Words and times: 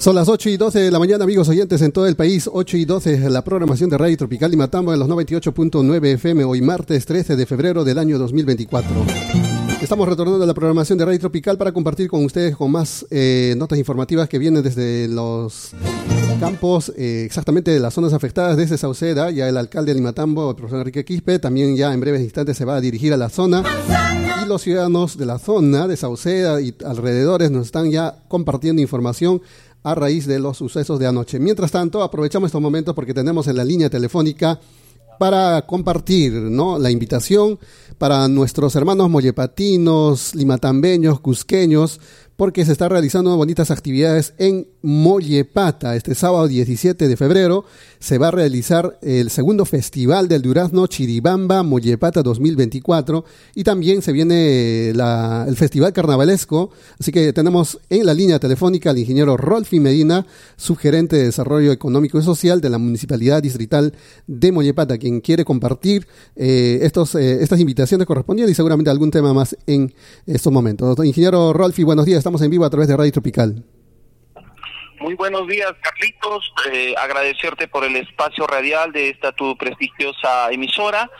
Son 0.00 0.14
las 0.14 0.30
8 0.30 0.48
y 0.48 0.56
12 0.56 0.78
de 0.78 0.90
la 0.90 0.98
mañana, 0.98 1.24
amigos 1.24 1.46
oyentes 1.50 1.82
en 1.82 1.92
todo 1.92 2.06
el 2.06 2.16
país. 2.16 2.48
8 2.50 2.78
y 2.78 2.86
12, 2.86 3.28
la 3.28 3.44
programación 3.44 3.90
de 3.90 3.98
Radio 3.98 4.16
Tropical 4.16 4.50
y 4.50 4.56
Matambo 4.56 4.94
en 4.94 4.98
los 4.98 5.06
98.9 5.06 6.06
FM, 6.14 6.42
hoy 6.44 6.62
martes 6.62 7.04
13 7.04 7.36
de 7.36 7.44
febrero 7.44 7.84
del 7.84 7.98
año 7.98 8.18
2024. 8.18 8.90
Estamos 9.82 10.08
retornando 10.08 10.42
a 10.42 10.46
la 10.46 10.54
programación 10.54 10.96
de 10.96 11.04
Radio 11.04 11.20
Tropical 11.20 11.58
para 11.58 11.72
compartir 11.72 12.08
con 12.08 12.24
ustedes 12.24 12.56
con 12.56 12.70
más 12.72 13.04
eh, 13.10 13.54
notas 13.58 13.78
informativas 13.78 14.26
que 14.26 14.38
vienen 14.38 14.62
desde 14.62 15.06
los 15.06 15.72
campos, 16.40 16.90
eh, 16.96 17.24
exactamente 17.26 17.70
de 17.70 17.78
las 17.78 17.92
zonas 17.92 18.14
afectadas 18.14 18.56
desde 18.56 18.78
Sauceda. 18.78 19.30
Ya 19.30 19.50
el 19.50 19.58
alcalde 19.58 19.92
de 19.92 19.96
Limatambo, 19.96 20.48
el 20.48 20.56
profesor 20.56 20.78
Enrique 20.78 21.04
Quispe, 21.04 21.38
también 21.38 21.76
ya 21.76 21.92
en 21.92 22.00
breves 22.00 22.22
instantes 22.22 22.56
se 22.56 22.64
va 22.64 22.76
a 22.76 22.80
dirigir 22.80 23.12
a 23.12 23.18
la 23.18 23.28
zona. 23.28 23.62
Y 24.42 24.48
los 24.48 24.62
ciudadanos 24.62 25.18
de 25.18 25.26
la 25.26 25.38
zona 25.38 25.86
de 25.86 25.98
Sauceda 25.98 26.58
y 26.62 26.74
alrededores 26.86 27.50
nos 27.50 27.66
están 27.66 27.90
ya 27.90 28.22
compartiendo 28.28 28.80
información 28.80 29.42
a 29.82 29.94
raíz 29.94 30.26
de 30.26 30.38
los 30.38 30.56
sucesos 30.58 30.98
de 30.98 31.06
anoche. 31.06 31.38
Mientras 31.38 31.70
tanto, 31.70 32.02
aprovechamos 32.02 32.48
estos 32.48 32.60
momentos 32.60 32.94
porque 32.94 33.14
tenemos 33.14 33.46
en 33.46 33.56
la 33.56 33.64
línea 33.64 33.88
telefónica 33.90 34.60
para 35.18 35.66
compartir 35.66 36.32
¿no? 36.32 36.78
la 36.78 36.90
invitación 36.90 37.58
para 37.98 38.26
nuestros 38.26 38.74
hermanos 38.74 39.10
mollepatinos, 39.10 40.34
limatambeños, 40.34 41.20
cusqueños, 41.20 42.00
porque 42.40 42.64
se 42.64 42.72
está 42.72 42.88
realizando 42.88 43.36
bonitas 43.36 43.70
actividades 43.70 44.32
en 44.38 44.66
Mollepata. 44.80 45.94
Este 45.94 46.14
sábado 46.14 46.48
17 46.48 47.06
de 47.06 47.14
febrero 47.18 47.66
se 47.98 48.16
va 48.16 48.28
a 48.28 48.30
realizar 48.30 48.98
el 49.02 49.28
segundo 49.28 49.66
Festival 49.66 50.26
del 50.26 50.40
Durazno 50.40 50.86
Chiribamba 50.86 51.62
Mollepata 51.62 52.22
2024 52.22 53.26
y 53.54 53.62
también 53.62 54.00
se 54.00 54.12
viene 54.12 54.88
el 54.88 55.54
Festival 55.54 55.92
Carnavalesco. 55.92 56.70
Así 56.98 57.12
que 57.12 57.34
tenemos 57.34 57.78
en 57.90 58.06
la 58.06 58.14
línea 58.14 58.38
telefónica 58.38 58.88
al 58.88 58.96
ingeniero 58.96 59.36
Rolfi 59.36 59.78
Medina, 59.78 60.26
subgerente 60.56 61.16
de 61.16 61.24
Desarrollo 61.24 61.72
Económico 61.72 62.18
y 62.18 62.22
Social 62.22 62.62
de 62.62 62.70
la 62.70 62.78
Municipalidad 62.78 63.42
Distrital 63.42 63.92
de 64.26 64.50
Mollepata, 64.50 64.96
quien 64.96 65.20
quiere 65.20 65.44
compartir 65.44 66.06
eh, 66.36 66.78
estos, 66.84 67.16
eh, 67.16 67.42
estas 67.42 67.60
invitaciones 67.60 68.06
correspondientes 68.06 68.52
y 68.52 68.56
seguramente 68.56 68.90
algún 68.90 69.10
tema 69.10 69.34
más 69.34 69.54
en 69.66 69.92
estos 70.24 70.50
momentos. 70.50 70.96
Ingeniero 71.04 71.52
Rolfi, 71.52 71.82
buenos 71.82 72.06
días 72.06 72.24
Estamos 72.30 72.42
en 72.42 72.50
vivo 72.52 72.64
a 72.64 72.70
través 72.70 72.86
de 72.86 72.96
Radio 72.96 73.10
Tropical. 73.10 73.64
Muy 75.00 75.14
buenos 75.14 75.48
días, 75.48 75.72
Carlitos. 75.80 76.52
Eh, 76.70 76.94
agradecerte 76.98 77.68
por 77.68 77.84
el 77.84 77.96
espacio 77.96 78.46
radial 78.46 78.92
de 78.92 79.08
esta 79.08 79.32
tu 79.32 79.56
prestigiosa 79.56 80.50
emisora. 80.52 81.10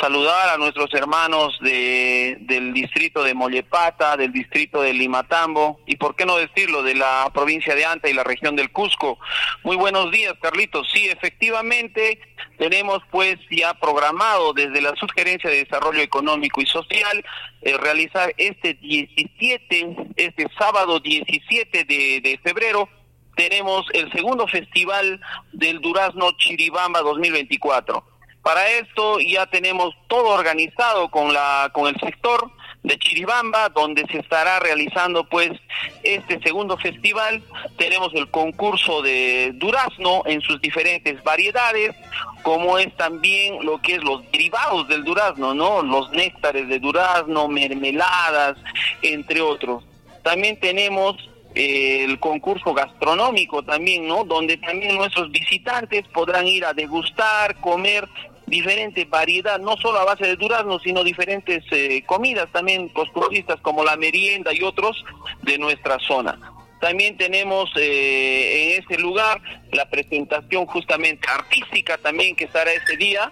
Saludar 0.00 0.48
a 0.48 0.56
nuestros 0.56 0.92
hermanos 0.94 1.56
de, 1.60 2.38
del 2.40 2.72
distrito 2.72 3.22
de 3.22 3.34
Mollepata, 3.34 4.16
del 4.16 4.32
distrito 4.32 4.82
de 4.82 4.92
Limatambo 4.94 5.78
y, 5.86 5.94
por 5.94 6.16
qué 6.16 6.26
no 6.26 6.38
decirlo, 6.38 6.82
de 6.82 6.96
la 6.96 7.30
provincia 7.32 7.76
de 7.76 7.84
Anta 7.84 8.08
y 8.08 8.14
la 8.14 8.24
región 8.24 8.56
del 8.56 8.72
Cusco. 8.72 9.20
Muy 9.62 9.76
buenos 9.76 10.10
días, 10.10 10.34
Carlitos. 10.42 10.90
Sí, 10.92 11.06
efectivamente, 11.06 12.18
tenemos 12.58 12.98
pues 13.12 13.36
ya 13.48 13.74
programado 13.74 14.52
desde 14.54 14.80
la 14.80 14.96
Subgerencia 14.96 15.48
de 15.48 15.64
Desarrollo 15.64 16.00
Económico 16.00 16.60
y 16.60 16.66
Social 16.66 17.24
eh, 17.62 17.76
realizar 17.76 18.34
este 18.38 18.74
17, 18.74 20.14
este 20.16 20.46
sábado 20.58 20.98
17 20.98 21.84
de, 21.84 22.20
de 22.20 22.40
febrero, 22.42 22.88
tenemos 23.40 23.86
el 23.94 24.12
segundo 24.12 24.46
festival 24.46 25.18
del 25.52 25.80
Durazno 25.80 26.32
Chiribamba 26.32 27.00
2024. 27.00 28.04
Para 28.42 28.68
esto 28.72 29.18
ya 29.18 29.46
tenemos 29.46 29.94
todo 30.08 30.28
organizado 30.28 31.10
con 31.10 31.32
la 31.32 31.70
con 31.72 31.86
el 31.86 31.98
sector 32.00 32.50
de 32.82 32.98
Chiribamba, 32.98 33.70
donde 33.70 34.06
se 34.08 34.18
estará 34.18 34.60
realizando 34.60 35.24
pues 35.24 35.52
este 36.02 36.38
segundo 36.42 36.76
festival. 36.76 37.42
Tenemos 37.78 38.12
el 38.12 38.30
concurso 38.30 39.00
de 39.00 39.52
durazno 39.54 40.22
en 40.26 40.42
sus 40.42 40.60
diferentes 40.60 41.24
variedades, 41.24 41.96
como 42.42 42.78
es 42.78 42.94
también 42.98 43.64
lo 43.64 43.80
que 43.80 43.94
es 43.94 44.04
los 44.04 44.20
derivados 44.32 44.86
del 44.88 45.02
durazno, 45.02 45.54
¿no? 45.54 45.80
Los 45.80 46.10
néctares 46.10 46.68
de 46.68 46.78
durazno, 46.78 47.48
mermeladas, 47.48 48.58
entre 49.00 49.40
otros. 49.40 49.82
También 50.22 50.60
tenemos 50.60 51.16
el 51.54 52.18
concurso 52.20 52.72
gastronómico 52.72 53.62
también, 53.62 54.06
¿no? 54.06 54.24
Donde 54.24 54.56
también 54.56 54.96
nuestros 54.96 55.30
visitantes 55.30 56.06
podrán 56.08 56.46
ir 56.46 56.64
a 56.64 56.72
degustar, 56.72 57.56
comer 57.60 58.08
diferentes 58.46 59.08
variedades, 59.08 59.64
no 59.64 59.76
solo 59.76 60.00
a 60.00 60.04
base 60.04 60.26
de 60.26 60.36
durazno, 60.36 60.78
sino 60.80 61.04
diferentes 61.04 61.64
eh, 61.70 62.02
comidas 62.04 62.50
también 62.52 62.88
costumbristas 62.88 63.60
como 63.60 63.84
la 63.84 63.96
merienda 63.96 64.52
y 64.52 64.62
otros 64.62 65.04
de 65.42 65.58
nuestra 65.58 65.98
zona. 66.00 66.38
También 66.80 67.16
tenemos 67.16 67.70
eh, 67.76 68.74
en 68.74 68.82
ese 68.82 69.00
lugar 69.00 69.40
la 69.72 69.88
presentación 69.88 70.66
justamente 70.66 71.28
artística 71.28 71.98
también 71.98 72.34
que 72.34 72.44
estará 72.44 72.72
ese 72.72 72.96
día 72.96 73.30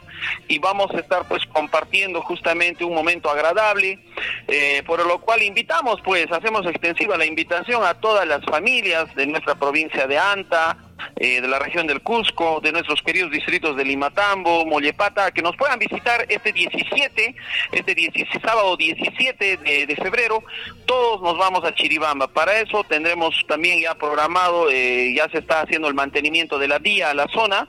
y 0.49 0.59
vamos 0.59 0.91
a 0.95 0.99
estar 0.99 1.27
pues 1.27 1.43
compartiendo 1.47 2.21
justamente 2.23 2.85
un 2.85 2.95
momento 2.95 3.31
agradable, 3.31 3.99
eh, 4.47 4.83
por 4.87 5.05
lo 5.07 5.21
cual 5.21 5.43
invitamos 5.43 6.01
pues, 6.05 6.31
hacemos 6.31 6.67
extensiva 6.67 7.17
la 7.17 7.27
invitación 7.27 7.85
a 7.85 7.95
todas 7.95 8.27
las 8.29 8.45
familias 8.45 9.15
de 9.15 9.27
nuestra 9.27 9.55
provincia 9.55 10.07
de 10.07 10.19
Anta, 10.19 10.77
eh, 11.17 11.41
de 11.41 11.49
la 11.49 11.59
región 11.59 11.87
del 11.87 12.01
Cusco, 12.01 12.61
de 12.61 12.73
nuestros 12.73 13.03
queridos 13.03 13.31
distritos 13.31 13.77
de 13.77 13.85
Limatambo, 13.85 14.65
Mollepata, 14.67 15.31
que 15.31 15.43
nos 15.43 15.57
puedan 15.57 15.79
visitar 15.79 16.25
este 16.29 16.53
17, 16.53 17.35
este 17.73 17.95
17, 17.95 18.41
sábado 18.41 18.77
17 18.77 19.57
de, 19.59 19.97
febrero, 19.97 20.43
todos 20.87 21.21
nos 21.23 21.37
vamos 21.37 21.65
a 21.65 21.75
Chiribamba. 21.75 22.29
Para 22.29 22.61
eso 22.61 22.85
tendremos 22.85 23.35
también 23.49 23.81
ya 23.81 23.95
programado, 23.95 24.71
eh, 24.71 25.13
ya 25.17 25.29
se 25.29 25.39
está 25.39 25.63
haciendo 25.63 25.89
el 25.89 25.95
mantenimiento 25.95 26.59
de 26.59 26.69
la 26.69 26.79
vía 26.79 27.11
a 27.11 27.15
la 27.15 27.27
zona, 27.29 27.69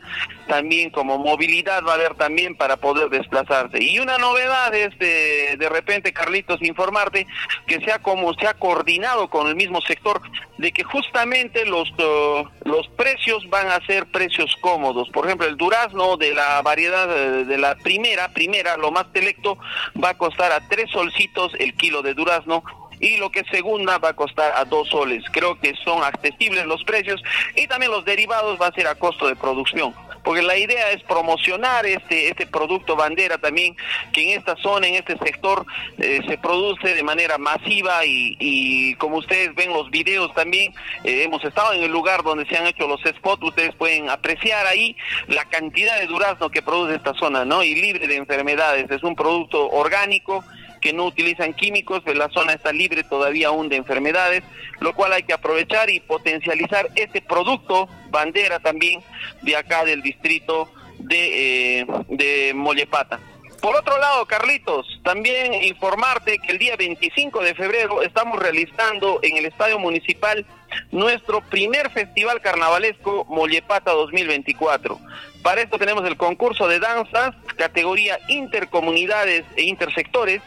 también 0.50 0.90
como 0.90 1.20
movilidad 1.20 1.84
va 1.88 1.92
a 1.92 1.96
haber 1.96 2.16
también 2.16 2.56
para 2.56 2.76
poder 2.78 3.10
desplazarse. 3.10 3.82
Y 3.82 4.00
una 4.00 4.18
novedad 4.18 4.74
es 4.74 4.98
de, 4.98 5.56
de 5.58 5.70
repente, 5.70 6.12
Carlitos, 6.12 6.62
informarte 6.64 7.28
que 7.68 7.80
sea 7.82 8.00
como 8.00 8.34
se 8.34 8.48
ha 8.48 8.56
coordinado 8.56 9.30
con 9.30 9.48
el 9.48 9.56
mismo 9.56 9.80
sector, 9.82 10.22
de 10.58 10.72
que 10.72 10.84
justamente 10.84 11.66
los, 11.66 11.90
uh, 11.92 12.48
los 12.66 12.88
precios 12.98 13.48
van 13.50 13.68
a 13.68 13.80
ser 13.86 14.08
precios 14.08 14.54
cómodos. 14.60 15.08
Por 15.10 15.28
ejemplo, 15.28 15.48
el 15.48 15.56
durazno 15.56 16.18
de 16.18 16.34
la 16.34 16.62
variedad 16.64 17.08
de 17.08 17.58
la 17.58 17.76
primera, 17.76 18.30
primera, 18.30 18.76
lo 18.76 18.92
más 18.92 19.06
selecto, 19.14 19.58
va 20.04 20.10
a 20.10 20.18
costar 20.18 20.52
a 20.52 20.68
tres 20.68 20.90
solcitos 20.90 21.54
el 21.60 21.76
kilo 21.76 22.02
de 22.02 22.16
durazno 22.16 22.64
y 23.00 23.18
lo 23.18 23.30
que 23.30 23.44
segunda 23.52 24.00
va 24.00 24.10
a 24.10 24.16
costar 24.16 24.52
a 24.56 24.66
dos 24.66 24.90
soles. 24.90 25.24
Creo 25.32 25.60
que 25.60 25.76
son 25.86 26.04
accesibles 26.04 26.66
los 26.66 26.84
precios 26.84 27.22
y 27.56 27.68
también 27.68 27.92
los 27.92 28.04
derivados 28.04 28.60
va 28.60 28.68
a 28.68 28.74
ser 28.74 28.88
a 28.88 28.96
costo 28.96 29.28
de 29.28 29.36
producción 29.36 29.94
porque 30.24 30.42
la 30.42 30.58
idea 30.58 30.92
es 30.92 31.04
promocionar 31.04 31.86
este, 31.86 32.30
este 32.30 32.46
producto 32.46 32.96
bandera 32.96 33.38
también, 33.38 33.76
que 34.12 34.34
en 34.34 34.40
esta 34.40 34.56
zona, 34.58 34.88
en 34.88 34.96
este 34.96 35.18
sector, 35.18 35.66
eh, 35.98 36.22
se 36.28 36.38
produce 36.38 36.94
de 36.94 37.04
manera 37.04 37.38
masiva 37.38 38.06
y, 38.06 38.96
como 38.96 39.18
ustedes 39.18 39.54
ven 39.56 39.72
los 39.74 39.90
videos 39.90 40.34
también, 40.34 40.74
eh, 41.04 41.24
hemos 41.24 41.44
estado 41.44 41.74
en 41.74 41.84
el 41.84 41.92
lugar 41.92 42.24
donde 42.24 42.46
se 42.46 42.58
han 42.58 42.68
hecho 42.68 42.88
los 42.88 43.02
spots, 43.02 43.44
ustedes 43.44 43.76
pueden 43.76 44.10
apreciar 44.10 44.66
ahí 44.68 44.96
la 45.28 45.46
cantidad 45.46 46.00
de 46.00 46.08
durazno 46.08 46.50
que 46.50 46.62
produce 46.62 46.96
esta 46.96 47.14
zona, 47.14 47.46
¿no? 47.46 47.64
Y 47.64 47.76
libre 47.76 48.08
de 48.08 48.16
enfermedades, 48.16 48.90
es 48.90 49.04
un 49.04 49.16
producto 49.16 49.70
orgánico 49.70 50.44
que 50.80 50.94
no 50.94 51.06
utilizan 51.06 51.54
químicos, 51.54 52.04
la 52.06 52.30
zona 52.30 52.54
está 52.54 52.72
libre 52.72 53.04
todavía 53.04 53.48
aún 53.48 53.70
de 53.70 53.76
enfermedades, 53.76 54.44
lo 54.80 54.94
cual 54.94 55.14
hay 55.14 55.24
que 55.24 55.34
aprovechar 55.34 55.90
y 55.90 56.00
potencializar 56.00 56.90
este 56.96 57.22
producto 57.22 57.90
bandera 58.10 58.60
también 58.60 59.02
de 59.42 59.56
acá 59.56 59.86
del 59.86 60.02
distrito 60.02 60.70
de, 61.00 61.80
eh, 61.80 61.86
de 62.10 62.54
Mollepata. 62.54 63.20
Por 63.62 63.76
otro 63.76 63.98
lado, 64.00 64.26
Carlitos, 64.26 65.02
también 65.04 65.54
informarte 65.54 66.40
que 66.40 66.54
el 66.54 66.60
día 66.60 66.78
25 66.78 67.42
de 67.42 67.56
febrero 67.56 68.02
estamos 68.04 68.40
realizando 68.40 69.20
en 69.22 69.36
el 69.36 69.46
Estadio 69.46 69.78
Municipal 69.80 70.46
nuestro 70.92 71.42
primer 71.42 71.90
festival 71.92 72.40
carnavalesco 72.40 73.26
Mollepata 73.26 73.92
2024. 73.92 74.98
Para 75.44 75.62
esto 75.62 75.78
tenemos 75.78 76.06
el 76.06 76.16
concurso 76.16 76.70
de 76.70 76.80
danzas, 76.80 77.36
categoría 77.58 78.20
intercomunidades 78.30 79.44
e 79.58 79.64
intersectores, 79.64 80.42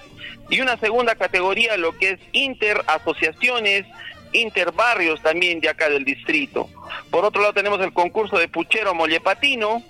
y 0.52 0.60
una 0.60 0.76
segunda 0.76 1.14
categoría, 1.14 1.78
lo 1.78 1.96
que 1.96 2.10
es 2.10 2.20
interasociaciones, 2.32 3.86
interbarrios 4.32 5.22
también 5.22 5.60
de 5.60 5.70
acá 5.70 5.88
del 5.88 6.04
distrito. 6.04 6.68
Por 7.10 7.24
otro 7.24 7.40
lado 7.40 7.54
tenemos 7.54 7.80
el 7.80 7.94
concurso 7.94 8.36
de 8.36 8.48
puchero 8.48 8.92
mollepatino, 8.92 9.82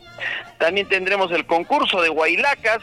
también 0.58 0.88
tendremos 0.88 1.32
el 1.32 1.46
concurso 1.46 2.00
de 2.00 2.10
guailacas, 2.10 2.78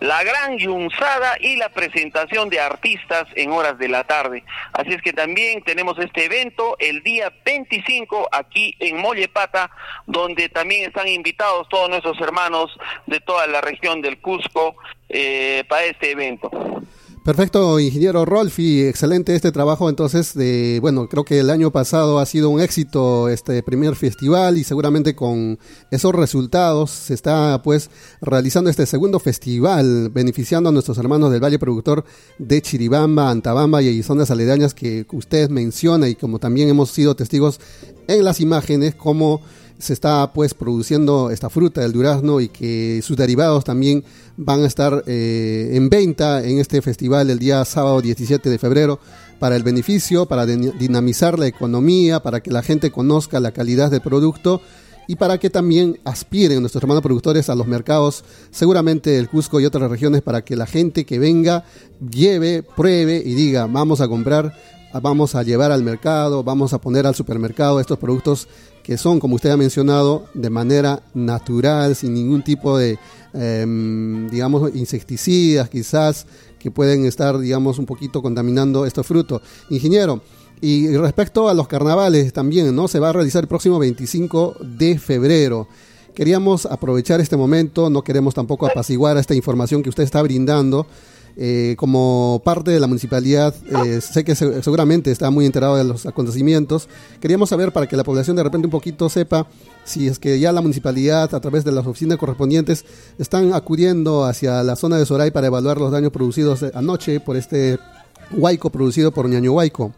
la 0.00 0.22
gran 0.22 0.58
yunzada 0.58 1.38
y 1.40 1.56
la 1.56 1.70
presentación 1.70 2.50
de 2.50 2.60
artistas 2.60 3.26
en 3.36 3.52
horas 3.52 3.78
de 3.78 3.88
la 3.88 4.04
tarde. 4.04 4.44
Así 4.74 4.92
es 4.92 5.00
que 5.00 5.14
también 5.14 5.62
tenemos 5.62 5.98
este 5.98 6.26
evento 6.26 6.76
el 6.78 7.02
día 7.02 7.32
25 7.42 8.28
aquí 8.32 8.76
en 8.80 8.98
Mollepata, 8.98 9.70
donde 10.06 10.50
también 10.50 10.86
están 10.86 11.08
invitados 11.08 11.70
todos 11.70 11.88
nuestros 11.88 12.20
hermanos 12.20 12.70
de 13.06 13.20
toda 13.20 13.46
la 13.46 13.62
región 13.62 14.02
del 14.02 14.20
Cusco 14.20 14.76
eh, 15.08 15.64
para 15.68 15.86
este 15.86 16.10
evento. 16.10 16.50
Perfecto, 17.28 17.78
ingeniero 17.78 18.24
Rolfi, 18.24 18.84
excelente 18.84 19.34
este 19.34 19.52
trabajo. 19.52 19.90
Entonces, 19.90 20.32
de, 20.32 20.78
bueno, 20.80 21.10
creo 21.10 21.24
que 21.24 21.40
el 21.40 21.50
año 21.50 21.70
pasado 21.70 22.20
ha 22.20 22.24
sido 22.24 22.48
un 22.48 22.58
éxito 22.58 23.28
este 23.28 23.62
primer 23.62 23.96
festival 23.96 24.56
y 24.56 24.64
seguramente 24.64 25.14
con 25.14 25.58
esos 25.90 26.14
resultados 26.14 26.90
se 26.90 27.12
está 27.12 27.60
pues 27.62 27.90
realizando 28.22 28.70
este 28.70 28.86
segundo 28.86 29.20
festival, 29.20 30.08
beneficiando 30.08 30.70
a 30.70 30.72
nuestros 30.72 30.96
hermanos 30.96 31.30
del 31.30 31.44
Valle 31.44 31.58
Productor 31.58 32.02
de 32.38 32.62
Chiribamba, 32.62 33.28
Antabamba 33.28 33.82
y 33.82 34.02
zonas 34.02 34.30
aledañas 34.30 34.72
que 34.72 35.04
usted 35.12 35.50
menciona 35.50 36.08
y 36.08 36.14
como 36.14 36.38
también 36.38 36.70
hemos 36.70 36.92
sido 36.92 37.14
testigos 37.14 37.60
en 38.06 38.24
las 38.24 38.40
imágenes, 38.40 38.94
como 38.94 39.42
se 39.78 39.92
está 39.92 40.32
pues 40.32 40.54
produciendo 40.54 41.30
esta 41.30 41.50
fruta 41.50 41.80
del 41.80 41.92
durazno 41.92 42.40
y 42.40 42.48
que 42.48 43.00
sus 43.02 43.16
derivados 43.16 43.64
también 43.64 44.04
van 44.36 44.62
a 44.62 44.66
estar 44.66 45.04
eh, 45.06 45.70
en 45.72 45.88
venta 45.88 46.44
en 46.44 46.58
este 46.58 46.82
festival 46.82 47.30
el 47.30 47.38
día 47.38 47.64
sábado 47.64 48.02
17 48.02 48.50
de 48.50 48.58
febrero 48.58 48.98
para 49.38 49.56
el 49.56 49.62
beneficio, 49.62 50.26
para 50.26 50.46
dinamizar 50.46 51.38
la 51.38 51.46
economía, 51.46 52.20
para 52.20 52.40
que 52.40 52.50
la 52.50 52.62
gente 52.62 52.90
conozca 52.90 53.38
la 53.38 53.52
calidad 53.52 53.90
del 53.90 54.00
producto 54.00 54.60
y 55.06 55.16
para 55.16 55.38
que 55.38 55.48
también 55.48 55.98
aspiren 56.04 56.60
nuestros 56.60 56.82
hermanos 56.82 57.02
productores 57.02 57.48
a 57.48 57.54
los 57.54 57.66
mercados, 57.66 58.24
seguramente 58.50 59.16
el 59.16 59.28
Cusco 59.30 59.58
y 59.58 59.64
otras 59.64 59.90
regiones, 59.90 60.20
para 60.20 60.44
que 60.44 60.54
la 60.54 60.66
gente 60.66 61.06
que 61.06 61.18
venga 61.18 61.64
lleve, 62.10 62.62
pruebe 62.62 63.22
y 63.24 63.34
diga, 63.34 63.66
vamos 63.66 64.02
a 64.02 64.08
comprar, 64.08 64.54
vamos 65.00 65.34
a 65.34 65.42
llevar 65.42 65.72
al 65.72 65.82
mercado, 65.82 66.44
vamos 66.44 66.74
a 66.74 66.80
poner 66.80 67.06
al 67.06 67.14
supermercado 67.14 67.80
estos 67.80 67.98
productos 67.98 68.48
que 68.88 68.96
son, 68.96 69.20
como 69.20 69.34
usted 69.34 69.50
ha 69.50 69.56
mencionado, 69.58 70.24
de 70.32 70.48
manera 70.48 71.02
natural, 71.12 71.94
sin 71.94 72.14
ningún 72.14 72.42
tipo 72.42 72.78
de, 72.78 72.98
em, 73.34 74.30
digamos, 74.30 74.74
insecticidas 74.74 75.68
quizás, 75.68 76.26
que 76.58 76.70
pueden 76.70 77.04
estar, 77.04 77.38
digamos, 77.38 77.78
un 77.78 77.84
poquito 77.84 78.22
contaminando 78.22 78.86
estos 78.86 79.06
frutos. 79.06 79.42
Ingeniero, 79.68 80.22
y 80.62 80.88
respecto 80.96 81.50
a 81.50 81.54
los 81.54 81.68
carnavales 81.68 82.32
también, 82.32 82.74
¿no? 82.74 82.88
Se 82.88 82.98
va 82.98 83.10
a 83.10 83.12
realizar 83.12 83.44
el 83.44 83.48
próximo 83.48 83.78
25 83.78 84.56
de 84.62 84.98
febrero. 84.98 85.68
Queríamos 86.14 86.64
aprovechar 86.64 87.20
este 87.20 87.36
momento, 87.36 87.90
no 87.90 88.02
queremos 88.02 88.32
tampoco 88.32 88.66
apaciguar 88.66 89.18
esta 89.18 89.34
información 89.34 89.82
que 89.82 89.90
usted 89.90 90.04
está 90.04 90.22
brindando, 90.22 90.86
eh, 91.40 91.76
como 91.78 92.42
parte 92.44 92.72
de 92.72 92.80
la 92.80 92.88
municipalidad, 92.88 93.54
eh, 93.84 94.00
sé 94.00 94.24
que 94.24 94.34
seguramente 94.34 95.12
está 95.12 95.30
muy 95.30 95.46
enterado 95.46 95.76
de 95.76 95.84
los 95.84 96.04
acontecimientos. 96.04 96.88
Queríamos 97.20 97.50
saber 97.50 97.72
para 97.72 97.86
que 97.86 97.96
la 97.96 98.02
población 98.02 98.34
de 98.34 98.42
repente 98.42 98.66
un 98.66 98.72
poquito 98.72 99.08
sepa 99.08 99.46
si 99.84 100.08
es 100.08 100.18
que 100.18 100.40
ya 100.40 100.50
la 100.50 100.60
municipalidad, 100.60 101.32
a 101.32 101.40
través 101.40 101.64
de 101.64 101.70
las 101.70 101.86
oficinas 101.86 102.18
correspondientes, 102.18 102.84
están 103.18 103.54
acudiendo 103.54 104.24
hacia 104.24 104.64
la 104.64 104.74
zona 104.74 104.98
de 104.98 105.06
Soray 105.06 105.30
para 105.30 105.46
evaluar 105.46 105.78
los 105.78 105.92
daños 105.92 106.10
producidos 106.10 106.64
anoche 106.74 107.20
por 107.20 107.36
este 107.36 107.78
huaico 108.32 108.70
producido 108.70 109.12
por 109.12 109.28
Ñaño 109.28 109.52
Huayco. 109.52 109.94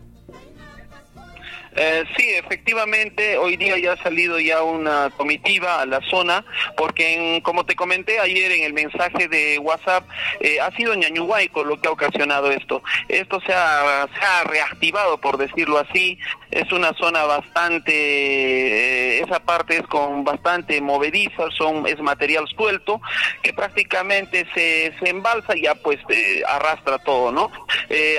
Eh, 1.83 2.05
sí, 2.15 2.29
efectivamente, 2.35 3.39
hoy 3.39 3.57
día 3.57 3.79
ya 3.79 3.95
ha 3.95 4.03
salido 4.03 4.39
ya 4.39 4.63
una 4.63 5.09
comitiva 5.17 5.81
a 5.81 5.87
la 5.87 6.03
zona, 6.11 6.45
porque 6.77 7.41
como 7.43 7.65
te 7.65 7.75
comenté 7.75 8.21
ayer 8.21 8.53
en 8.53 8.65
el 8.65 8.75
mensaje 8.75 9.29
de 9.29 9.59
WhatsApp, 9.59 10.05
eh, 10.41 10.61
ha 10.61 10.71
sido 10.77 10.95
Ñañuhuayco 10.95 11.65
lo 11.65 11.81
que 11.81 11.89
ha 11.89 11.93
ocasionado 11.93 12.51
esto. 12.51 12.83
Esto 13.09 13.41
se 13.47 13.55
ha, 13.55 14.07
se 14.13 14.27
ha 14.27 14.45
reactivado, 14.45 15.23
por 15.23 15.39
decirlo 15.39 15.79
así, 15.79 16.19
es 16.51 16.71
una 16.71 16.93
zona 16.93 17.25
bastante, 17.25 17.93
eh, 17.95 19.21
esa 19.23 19.41
parte 19.41 19.79
es 19.79 19.87
con 19.87 20.23
bastante 20.23 20.83
movediza, 20.83 21.51
son, 21.57 21.87
es 21.87 21.99
material 22.01 22.47
suelto, 22.55 23.01
que 23.43 23.55
prácticamente 23.55 24.47
se, 24.53 24.93
se 25.01 25.09
embalsa 25.09 25.57
y 25.57 25.63
ya 25.63 25.75
pues 25.77 25.99
eh, 26.11 26.43
arrastra 26.47 26.99
todo, 26.99 27.33
¿no? 27.33 27.51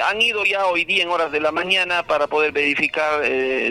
han 0.09 0.21
ido 0.21 0.43
ya 0.43 0.65
hoy 0.65 0.83
día 0.83 1.03
en 1.03 1.09
horas 1.09 1.31
de 1.31 1.39
la 1.39 1.51
mañana 1.51 2.03
para 2.03 2.27
poder 2.27 2.51
verificar 2.51 3.21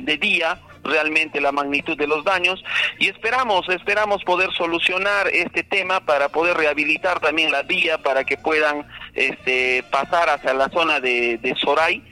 de 0.02 0.16
día 0.16 0.58
realmente 0.82 1.40
la 1.40 1.52
magnitud 1.52 1.96
de 1.96 2.06
los 2.06 2.24
daños 2.24 2.62
y 2.98 3.08
esperamos, 3.08 3.68
esperamos 3.68 4.24
poder 4.24 4.50
solucionar 4.52 5.28
este 5.28 5.62
tema 5.62 6.00
para 6.00 6.28
poder 6.28 6.56
rehabilitar 6.56 7.20
también 7.20 7.52
la 7.52 7.62
vía 7.62 7.98
para 7.98 8.24
que 8.24 8.36
puedan 8.36 8.86
este, 9.14 9.84
pasar 9.90 10.30
hacia 10.30 10.54
la 10.54 10.68
zona 10.70 11.00
de, 11.00 11.38
de 11.38 11.54
Soray 11.56 12.02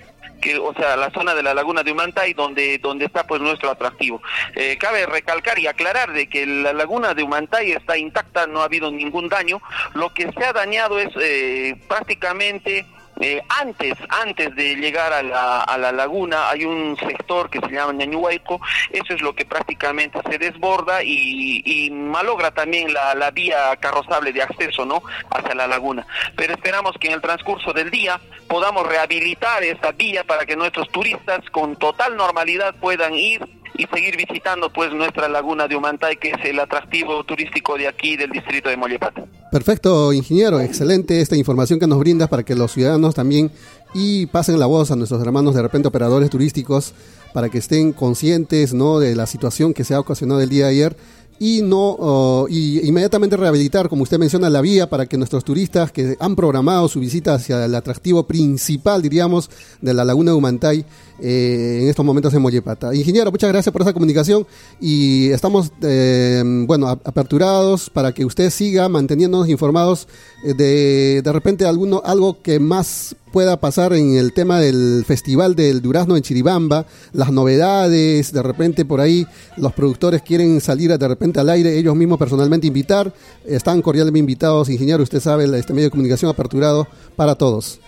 que, 0.41 0.57
o 0.59 0.73
sea, 0.75 0.97
la 0.97 1.11
zona 1.11 1.35
de 1.35 1.43
la 1.43 1.53
laguna 1.53 1.83
de 1.83 1.93
Humantay, 1.93 2.33
donde, 2.33 2.79
donde 2.79 3.07
está 3.07 3.27
pues 3.27 3.41
nuestro 3.41 3.71
atractivo. 3.71 4.23
Eh, 4.55 4.77
cabe 4.79 5.05
recalcar 5.07 5.59
y 5.59 5.67
aclarar 5.67 6.13
de 6.13 6.29
que 6.29 6.47
la 6.47 6.73
laguna 6.73 7.15
de 7.15 7.23
Humantay 7.23 7.73
está 7.73 7.99
intacta, 7.99 8.47
no 8.47 8.61
ha 8.61 8.65
habido 8.65 8.91
ningún 8.91 9.29
daño. 9.29 9.61
Lo 9.95 10.13
que 10.15 10.31
se 10.31 10.45
ha 10.45 10.53
dañado 10.53 10.99
es 10.99 11.09
eh, 11.21 11.77
prácticamente 11.89 12.87
eh, 13.21 13.43
antes, 13.49 13.95
antes 14.09 14.55
de 14.55 14.77
llegar 14.77 15.13
a 15.13 15.23
la, 15.23 15.61
a 15.63 15.79
la 15.79 15.93
laguna 15.93 16.51
hay 16.51 16.65
un 16.65 16.97
sector 16.97 17.51
que 17.51 17.61
se 17.61 17.73
llama 17.73 17.93
Ñañuhuayco, 17.93 18.61
eso 18.91 19.15
es 19.15 19.21
lo 19.23 19.35
que 19.35 19.45
prácticamente 19.45 20.21
se 20.31 20.39
desborda 20.39 21.03
y, 21.03 21.63
y 21.65 21.91
malogra 21.91 22.51
también 22.53 22.93
la, 22.93 23.15
la, 23.15 23.31
vía 23.31 23.77
carrozable 23.77 24.33
de 24.33 24.43
acceso 24.43 24.85
¿no? 24.85 25.03
hacia 25.31 25.55
la 25.55 25.67
laguna. 25.67 26.07
Pero 26.37 26.55
esperamos 26.55 26.93
que 26.99 27.09
en 27.09 27.15
el 27.15 27.21
transcurso 27.21 27.73
del 27.73 27.91
día 27.91 28.21
podamos 28.49 28.87
rehabilitar 28.87 29.63
esta 29.63 29.93
vía 29.93 30.25
para 30.25 30.47
que 30.47 30.57
nuestros 30.57 30.89
turistas 30.91 31.41
con 31.51 31.77
total 31.77 32.17
normalidad 32.17 32.75
puedan 32.77 33.15
ir 33.15 33.45
y 33.77 33.87
seguir 33.87 34.17
visitando 34.17 34.73
pues 34.73 34.93
nuestra 34.93 35.29
laguna 35.29 35.69
de 35.69 35.77
Humantay, 35.77 36.17
que 36.17 36.31
es 36.31 36.45
el 36.45 36.59
atractivo 36.61 37.25
turístico 37.25 37.77
de 37.77 37.89
aquí 37.89 38.17
del 38.17 38.31
distrito 38.31 38.69
de 38.69 38.77
Mollepata. 38.77 39.25
Perfecto, 39.51 40.13
ingeniero, 40.13 40.61
excelente 40.61 41.21
esta 41.21 41.37
información 41.37 41.79
que 41.79 41.87
nos 41.87 41.99
brindas 41.99 42.29
para 42.29 42.43
que 42.43 42.55
los 42.55 42.73
ciudadanos 42.73 43.15
también 43.15 43.51
y 43.95 44.27
pasen 44.27 44.59
la 44.59 44.67
voz 44.67 44.91
a 44.91 44.97
nuestros 44.97 45.23
hermanos 45.23 45.55
de 45.55 45.63
repente 45.63 45.89
operadores 45.89 46.29
turísticos 46.31 46.93
para 47.33 47.49
que 47.49 47.59
estén 47.59 47.93
conscientes 47.93 48.75
¿no? 48.75 48.99
de 48.99 49.15
la 49.15 49.27
situación 49.27 49.75
que 49.75 49.85
se 49.85 49.95
ha 49.95 50.01
ocasionado 50.01 50.41
el 50.41 50.49
día 50.49 50.67
de 50.67 50.71
ayer 50.71 50.97
y 51.39 51.63
no 51.63 52.47
y 52.49 52.87
inmediatamente 52.87 53.37
rehabilitar, 53.37 53.89
como 53.89 54.03
usted 54.03 54.19
menciona, 54.19 54.51
la 54.51 54.61
vía 54.61 54.89
para 54.89 55.07
que 55.07 55.17
nuestros 55.17 55.45
turistas 55.45 55.93
que 55.93 56.17
han 56.19 56.37
programado 56.37 56.89
su 56.89 57.01
visita 57.01 57.35
hacia 57.35 57.65
el 57.65 57.75
atractivo 57.75 58.27
principal, 58.27 59.03
diríamos, 59.03 59.51
de 59.81 59.95
la 59.95 60.05
laguna 60.05 60.33
de 60.33 60.37
Humantay, 60.37 60.85
eh, 61.21 61.81
en 61.83 61.89
estos 61.89 62.05
momentos 62.05 62.33
en 62.35 62.43
Mollepata. 62.43 62.95
Ingeniero, 62.95 63.31
muchas 63.33 63.51
gracias 63.51 63.73
por 63.73 63.83
esa 63.83 63.93
comunicación 63.93 64.47
y 64.81 65.29
estamos, 65.31 65.73
eh, 65.83 66.43
bueno, 66.67 66.89
aperturados 66.89 67.91
para 67.91 68.13
que 68.13 68.25
usted 68.25 68.51
siga 68.51 68.89
manteniéndonos 68.89 69.49
informados 69.49 70.07
eh, 70.45 70.55
de, 70.55 71.23
de 71.23 71.33
repente 71.33 71.67
alguno, 71.67 72.03
algo 72.05 72.41
que 72.41 72.61
más 72.61 73.17
pueda 73.29 73.61
pasar 73.61 73.93
en 73.93 74.17
el 74.17 74.33
tema 74.33 74.61
del 74.61 75.05
Festival 75.07 75.55
del 75.55 75.83
Durazno 75.83 76.17
en 76.17 76.23
Chiribamba, 76.23 76.87
las 77.13 77.31
novedades, 77.31 78.33
de 78.33 78.43
repente 78.43 78.85
por 78.85 79.01
ahí 79.01 79.27
los 79.57 79.73
productores 79.73 80.23
quieren 80.23 80.61
salir 80.61 80.97
de 80.97 81.09
repente 81.09 81.41
al 81.41 81.51
aire, 81.51 81.79
ellos 81.79 81.95
mismos 81.95 82.19
personalmente 82.19 82.67
invitar, 82.67 83.13
están 83.47 83.83
cordialmente 83.83 84.19
invitados, 84.19 84.69
ingeniero, 84.69 85.03
usted 85.03 85.21
sabe, 85.21 85.45
este 85.59 85.73
medio 85.73 85.87
de 85.87 85.91
comunicación 85.91 86.31
aperturado 86.31 86.87
para 87.17 87.35
todos. 87.35 87.81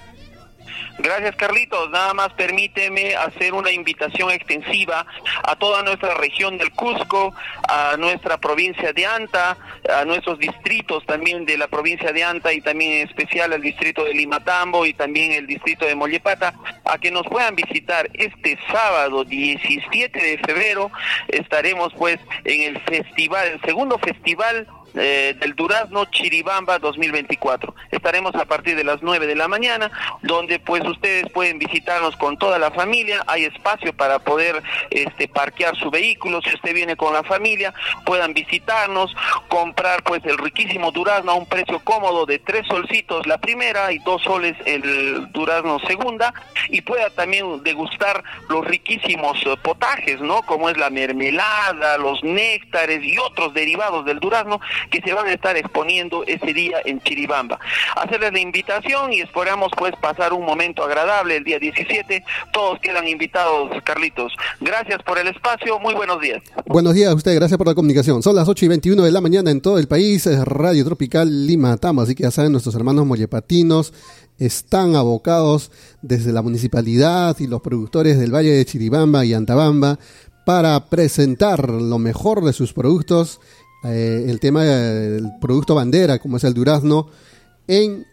Gracias, 1.02 1.34
Carlitos. 1.36 1.88
Nada 1.90 2.12
más 2.12 2.30
permíteme 2.34 3.14
hacer 3.16 3.54
una 3.54 3.70
invitación 3.70 4.30
extensiva 4.30 5.06
a 5.42 5.56
toda 5.56 5.82
nuestra 5.82 6.12
región 6.14 6.58
del 6.58 6.72
Cusco, 6.72 7.34
a 7.66 7.96
nuestra 7.96 8.36
provincia 8.38 8.92
de 8.92 9.06
Anta, 9.06 9.56
a 9.88 10.04
nuestros 10.04 10.38
distritos 10.38 11.06
también 11.06 11.46
de 11.46 11.56
la 11.56 11.68
provincia 11.68 12.12
de 12.12 12.22
Anta 12.22 12.52
y 12.52 12.60
también 12.60 12.92
en 12.92 13.08
especial 13.08 13.54
al 13.54 13.62
distrito 13.62 14.04
de 14.04 14.12
Limatambo 14.12 14.84
y 14.84 14.92
también 14.92 15.32
el 15.32 15.46
distrito 15.46 15.86
de 15.86 15.94
Mollepata, 15.94 16.52
a 16.84 16.98
que 16.98 17.10
nos 17.10 17.26
puedan 17.26 17.56
visitar 17.56 18.10
este 18.12 18.58
sábado 18.70 19.24
17 19.24 20.18
de 20.18 20.38
febrero. 20.38 20.90
Estaremos 21.28 21.94
pues 21.94 22.18
en 22.44 22.76
el 22.76 22.80
festival, 22.82 23.46
el 23.48 23.60
segundo 23.62 23.98
festival 23.98 24.66
eh, 24.94 25.36
del 25.38 25.54
Durazno 25.54 26.04
Chiribamba 26.06 26.78
2024. 26.78 27.74
Estaremos 27.90 28.34
a 28.34 28.44
partir 28.44 28.76
de 28.76 28.84
las 28.84 29.02
9 29.02 29.26
de 29.26 29.34
la 29.34 29.48
mañana, 29.48 29.90
donde 30.22 30.58
pues 30.58 30.84
ustedes 30.86 31.30
pueden 31.32 31.58
visitarnos 31.58 32.16
con 32.16 32.36
toda 32.38 32.58
la 32.58 32.70
familia, 32.70 33.22
hay 33.26 33.44
espacio 33.44 33.92
para 33.92 34.18
poder 34.18 34.62
este 34.90 35.28
parquear 35.28 35.76
su 35.76 35.90
vehículo, 35.90 36.40
si 36.42 36.54
usted 36.54 36.74
viene 36.74 36.96
con 36.96 37.12
la 37.12 37.22
familia, 37.22 37.72
puedan 38.04 38.34
visitarnos, 38.34 39.14
comprar 39.48 40.02
pues 40.02 40.24
el 40.24 40.38
riquísimo 40.38 40.90
durazno 40.90 41.32
a 41.32 41.34
un 41.34 41.46
precio 41.46 41.80
cómodo 41.80 42.26
de 42.26 42.38
tres 42.38 42.66
solcitos 42.66 43.26
la 43.26 43.38
primera 43.38 43.92
y 43.92 43.98
dos 44.00 44.22
soles 44.22 44.56
el 44.64 45.30
durazno 45.32 45.78
segunda 45.80 46.32
y 46.68 46.80
pueda 46.82 47.10
también 47.10 47.62
degustar 47.62 48.22
los 48.48 48.66
riquísimos 48.66 49.38
eh, 49.46 49.56
potajes, 49.62 50.20
¿no? 50.20 50.42
Como 50.42 50.68
es 50.68 50.76
la 50.76 50.90
mermelada, 50.90 51.98
los 51.98 52.22
néctares 52.22 53.02
y 53.02 53.18
otros 53.18 53.54
derivados 53.54 54.04
del 54.04 54.20
durazno 54.20 54.60
que 54.90 55.00
se 55.00 55.12
van 55.12 55.26
a 55.26 55.32
estar 55.32 55.56
exponiendo 55.56 56.24
ese 56.26 56.52
día 56.52 56.78
en 56.84 57.00
Chiribamba. 57.00 57.58
Hacerles 57.96 58.32
la 58.32 58.40
invitación 58.40 59.12
y 59.12 59.20
esperamos 59.20 59.70
pues 59.76 59.92
pasar 60.00 60.32
un 60.32 60.44
momento 60.44 60.84
agradable 60.84 61.36
el 61.36 61.44
día 61.44 61.58
17. 61.58 62.24
Todos 62.52 62.78
quedan 62.80 63.06
invitados, 63.08 63.70
Carlitos. 63.84 64.32
Gracias 64.60 65.02
por 65.02 65.18
el 65.18 65.28
espacio, 65.28 65.78
muy 65.78 65.94
buenos 65.94 66.20
días. 66.20 66.42
Buenos 66.66 66.94
días 66.94 67.10
a 67.10 67.14
usted, 67.14 67.34
gracias 67.34 67.58
por 67.58 67.66
la 67.66 67.74
comunicación. 67.74 68.22
Son 68.22 68.34
las 68.34 68.48
8 68.48 68.64
y 68.64 68.68
21 68.68 69.02
de 69.02 69.12
la 69.12 69.20
mañana 69.20 69.50
en 69.50 69.60
todo 69.60 69.78
el 69.78 69.88
país, 69.88 70.28
Radio 70.44 70.84
Tropical 70.84 71.46
Lima 71.46 71.76
Tama, 71.76 72.02
así 72.02 72.14
que 72.14 72.24
ya 72.24 72.30
saben, 72.30 72.52
nuestros 72.52 72.74
hermanos 72.74 73.06
mollepatinos 73.06 73.92
están 74.38 74.96
abocados 74.96 75.70
desde 76.00 76.32
la 76.32 76.42
municipalidad 76.42 77.36
y 77.38 77.46
los 77.46 77.60
productores 77.60 78.18
del 78.18 78.34
Valle 78.34 78.52
de 78.52 78.64
Chiribamba 78.64 79.24
y 79.24 79.34
Antabamba 79.34 79.98
para 80.46 80.86
presentar 80.86 81.70
lo 81.70 81.98
mejor 81.98 82.42
de 82.42 82.52
sus 82.52 82.72
productos, 82.72 83.40
eh, 83.84 84.26
el 84.28 84.40
tema 84.40 84.64
del 84.64 85.30
producto 85.40 85.74
bandera, 85.74 86.18
como 86.18 86.36
es 86.36 86.44
el 86.44 86.54
durazno, 86.54 87.08
en, 87.66 88.06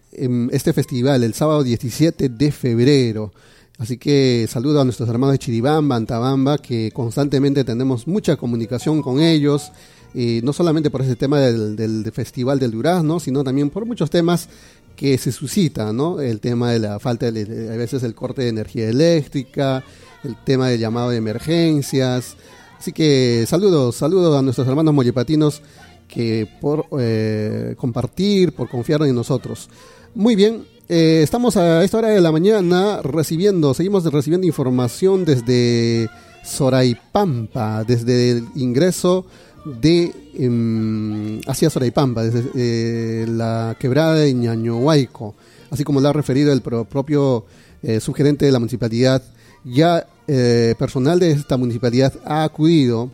este 0.52 0.74
festival, 0.74 1.24
el 1.24 1.34
sábado 1.34 1.64
17 1.64 2.30
de 2.30 2.52
febrero. 2.52 3.34
Así 3.78 3.98
que 3.98 4.48
saludo 4.50 4.82
a 4.82 4.84
nuestros 4.84 5.08
hermanos 5.10 5.34
de 5.34 5.40
Chiribamba, 5.40 5.96
Antabamba, 5.96 6.58
que 6.58 6.92
constantemente 6.92 7.64
tenemos 7.64 8.08
mucha 8.08 8.36
comunicación 8.36 9.02
con 9.02 9.20
ellos, 9.20 9.72
y 10.14 10.40
no 10.44 10.54
solamente 10.54 10.90
por 10.90 11.02
ese 11.02 11.16
tema 11.16 11.40
del, 11.42 11.76
del, 11.76 12.12
festival 12.12 12.58
del 12.58 12.72
durazno, 12.72 13.20
sino 13.20 13.44
también 13.44 13.70
por 13.70 13.86
muchos 13.86 14.10
temas 14.10 14.50
que 14.96 15.18
se 15.18 15.32
suscita, 15.32 15.94
¿no? 15.94 16.20
El 16.20 16.40
tema 16.40 16.72
de 16.72 16.80
la 16.80 17.00
falta, 17.00 17.32
de, 17.32 17.72
a 17.72 17.78
veces 17.78 18.02
el 18.02 18.16
corte 18.16 18.42
de 18.42 18.50
energía 18.50 18.90
eléctrica, 18.90 19.84
el 20.24 20.36
tema 20.44 20.70
del 20.70 20.80
llamado 20.80 21.12
de 21.12 21.18
emergencias. 21.18 22.36
Así 22.78 22.92
que 22.92 23.46
saludos, 23.48 23.96
saludos 23.96 24.38
a 24.38 24.42
nuestros 24.42 24.68
hermanos 24.68 24.94
mollepatinos 24.94 25.62
que 26.08 26.48
por 26.62 26.86
eh, 27.00 27.76
compartir, 27.78 28.54
por 28.54 28.70
confiar 28.70 29.02
en 29.04 29.16
nosotros. 29.16 29.70
Muy 30.16 30.36
bien, 30.36 30.66
eh, 30.90 31.22
estamos 31.22 31.58
a 31.58 31.84
esta 31.84 31.98
hora 31.98 32.10
de 32.10 32.22
la 32.22 32.32
mañana 32.32 33.02
recibiendo, 33.02 33.74
seguimos 33.74 34.06
recibiendo 34.06 34.48
información 34.48 35.26
desde 35.26 36.10
Soraipampa, 36.46 37.84
desde 37.84 38.32
el 38.32 38.46
ingreso 38.56 39.26
de 39.66 40.14
em, 40.36 41.42
hacia 41.46 41.70
Soraipampa, 41.70 42.24
desde 42.24 42.50
eh, 42.56 43.28
la 43.28 43.76
quebrada 43.78 44.16
de 44.16 44.34
Ñañohuayco, 44.34 45.36
así 45.72 45.84
como 45.84 46.00
lo 46.00 46.08
ha 46.08 46.14
referido 46.14 46.54
el 46.54 46.62
propio 46.62 47.46
eh, 47.84 48.00
subgerente 48.00 48.46
de 48.46 48.52
la 48.54 48.60
municipalidad. 48.60 49.22
Ya 49.70 50.08
eh, 50.28 50.76
personal 50.80 51.20
de 51.20 51.32
esta 51.32 51.58
municipalidad 51.58 52.14
ha 52.26 52.44
acudido 52.44 53.12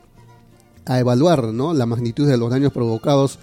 a 0.86 1.00
evaluar 1.00 1.43
la 1.45 1.86
magnitud 1.86 2.27
de 2.27 2.38
los 2.38 2.50
daños 2.50 2.72
provocados 2.72 3.39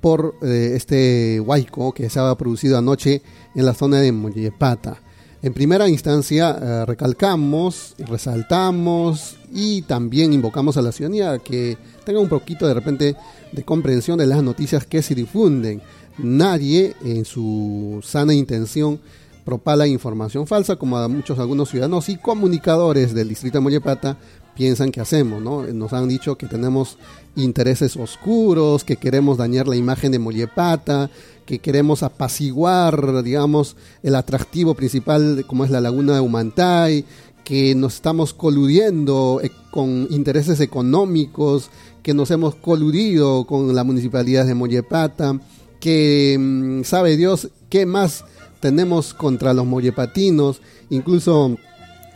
por 0.00 0.36
este 0.42 1.40
huayco 1.40 1.92
que 1.92 2.08
se 2.08 2.20
ha 2.20 2.34
producido 2.36 2.78
anoche 2.78 3.22
en 3.54 3.66
la 3.66 3.74
zona 3.74 4.00
de 4.00 4.12
Mollepata. 4.12 4.98
En 5.42 5.52
primera 5.52 5.88
instancia, 5.88 6.84
recalcamos, 6.84 7.94
resaltamos 7.98 9.36
y 9.52 9.82
también 9.82 10.32
invocamos 10.32 10.76
a 10.76 10.82
la 10.82 10.92
ciudadanía 10.92 11.38
que 11.38 11.76
tenga 12.04 12.20
un 12.20 12.28
poquito 12.28 12.68
de 12.68 12.74
repente 12.74 13.16
de 13.50 13.64
comprensión 13.64 14.18
de 14.18 14.26
las 14.26 14.42
noticias 14.42 14.86
que 14.86 15.02
se 15.02 15.14
difunden. 15.14 15.82
Nadie 16.18 16.94
en 17.04 17.24
su 17.24 18.00
sana 18.04 18.32
intención 18.32 19.00
propala 19.46 19.86
información 19.86 20.48
falsa, 20.48 20.74
como 20.74 20.98
a 20.98 21.06
muchos 21.06 21.38
algunos 21.38 21.70
ciudadanos 21.70 22.08
y 22.08 22.16
comunicadores 22.16 23.14
del 23.14 23.28
distrito 23.28 23.58
de 23.58 23.62
Mollepata 23.62 24.18
piensan 24.56 24.90
que 24.90 25.00
hacemos, 25.00 25.40
¿no? 25.40 25.62
Nos 25.62 25.92
han 25.92 26.08
dicho 26.08 26.36
que 26.36 26.48
tenemos 26.48 26.98
intereses 27.36 27.96
oscuros, 27.96 28.82
que 28.82 28.96
queremos 28.96 29.38
dañar 29.38 29.68
la 29.68 29.76
imagen 29.76 30.10
de 30.10 30.18
Mollepata, 30.18 31.10
que 31.44 31.60
queremos 31.60 32.02
apaciguar, 32.02 33.22
digamos, 33.22 33.76
el 34.02 34.16
atractivo 34.16 34.74
principal 34.74 35.44
como 35.46 35.64
es 35.64 35.70
la 35.70 35.80
laguna 35.80 36.14
de 36.14 36.20
Humantay, 36.20 37.04
que 37.44 37.76
nos 37.76 37.94
estamos 37.94 38.34
coludiendo 38.34 39.40
eh, 39.44 39.52
con 39.70 40.08
intereses 40.10 40.58
económicos, 40.58 41.70
que 42.02 42.14
nos 42.14 42.32
hemos 42.32 42.56
coludido 42.56 43.46
con 43.46 43.72
la 43.76 43.84
municipalidad 43.84 44.44
de 44.44 44.54
Mollepata, 44.54 45.38
que 45.78 46.36
mm, 46.36 46.82
sabe 46.82 47.16
Dios 47.16 47.50
qué 47.68 47.86
más 47.86 48.24
tenemos 48.66 49.14
contra 49.14 49.54
los 49.54 49.64
mollepatinos, 49.64 50.60
incluso 50.90 51.56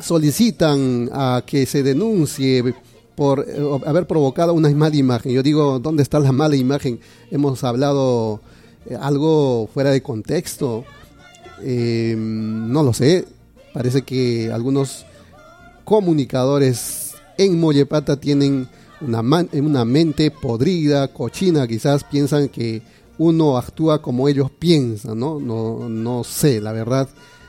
solicitan 0.00 1.08
a 1.12 1.44
que 1.46 1.64
se 1.64 1.84
denuncie 1.84 2.74
por 3.14 3.46
eh, 3.48 3.80
haber 3.86 4.08
provocado 4.08 4.52
una 4.52 4.68
mala 4.70 4.96
imagen. 4.96 5.30
Yo 5.30 5.44
digo, 5.44 5.78
¿dónde 5.78 6.02
está 6.02 6.18
la 6.18 6.32
mala 6.32 6.56
imagen? 6.56 6.98
Hemos 7.30 7.62
hablado 7.62 8.40
eh, 8.86 8.96
algo 9.00 9.68
fuera 9.72 9.92
de 9.92 10.02
contexto. 10.02 10.84
Eh, 11.62 12.16
no 12.18 12.82
lo 12.82 12.92
sé. 12.92 13.26
Parece 13.72 14.02
que 14.02 14.50
algunos 14.52 15.06
comunicadores 15.84 17.14
en 17.38 17.60
Mollepata 17.60 18.18
tienen 18.18 18.66
una, 19.00 19.20
una 19.52 19.84
mente 19.84 20.32
podrida, 20.32 21.06
cochina, 21.12 21.68
quizás 21.68 22.02
piensan 22.02 22.48
que 22.48 22.82
uno 23.20 23.58
actúa 23.58 24.00
como 24.00 24.28
ellos 24.28 24.50
piensan, 24.50 25.18
¿no? 25.18 25.38
No, 25.38 25.90
no 25.90 26.24
sé, 26.24 26.58
la 26.58 26.72
verdad, 26.72 27.06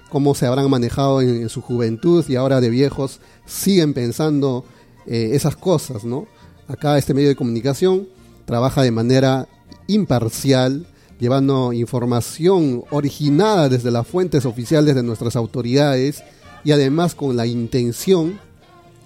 cómo 0.09 0.35
se 0.35 0.45
habrán 0.45 0.69
manejado 0.69 1.21
en, 1.21 1.47
su 1.47 1.61
juventud 1.61 2.25
y 2.27 2.35
ahora 2.35 2.59
de 2.59 2.69
viejos 2.69 3.21
siguen 3.45 3.93
pensando 3.93 4.65
eh, 5.07 5.29
esas 5.31 5.55
cosas, 5.55 6.03
¿no? 6.03 6.27
Acá 6.67 6.97
este 6.97 7.13
medio 7.13 7.29
de 7.29 7.37
comunicación 7.37 8.09
trabaja 8.43 8.81
de 8.81 8.91
manera 8.91 9.47
imparcial, 9.87 10.87
llevando 11.21 11.71
información 11.71 12.83
originada 12.91 13.69
desde 13.69 13.91
las 13.91 14.05
fuentes 14.05 14.45
oficiales 14.45 14.93
de 14.93 15.03
nuestras 15.03 15.37
autoridades 15.37 16.21
y 16.65 16.73
además 16.73 17.15
con 17.15 17.37
la 17.37 17.45
intención 17.45 18.41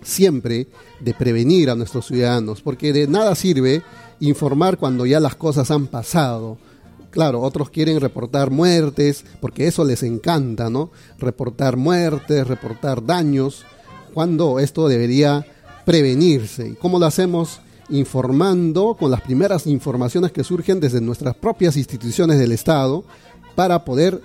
siempre 0.01 0.65
de 0.99 1.13
prevenir 1.13 1.69
a 1.69 1.75
nuestros 1.75 2.07
ciudadanos, 2.07 2.63
porque 2.63 2.91
de 2.91 3.05
nada 3.05 3.35
sirve 3.35 3.83
informar 4.19 4.77
cuando 4.77 5.05
ya 5.05 5.19
las 5.19 5.35
cosas 5.35 5.71
han 5.71 5.87
pasado. 5.87 6.57
Claro, 7.11 7.41
otros 7.41 7.69
quieren 7.69 8.01
reportar 8.01 8.51
muertes, 8.51 9.23
porque 9.39 9.67
eso 9.67 9.85
les 9.85 10.03
encanta, 10.03 10.69
¿no? 10.69 10.91
Reportar 11.17 11.77
muertes, 11.77 12.47
reportar 12.47 13.05
daños, 13.05 13.65
cuando 14.13 14.59
esto 14.59 14.87
debería 14.87 15.45
prevenirse. 15.85 16.69
¿Y 16.69 16.73
cómo 16.73 16.99
lo 16.99 17.05
hacemos? 17.05 17.61
Informando 17.89 18.95
con 18.99 19.11
las 19.11 19.21
primeras 19.21 19.67
informaciones 19.67 20.31
que 20.31 20.43
surgen 20.43 20.79
desde 20.79 20.99
nuestras 20.99 21.35
propias 21.35 21.77
instituciones 21.77 22.39
del 22.39 22.51
Estado 22.51 23.03
para 23.55 23.85
poder 23.85 24.21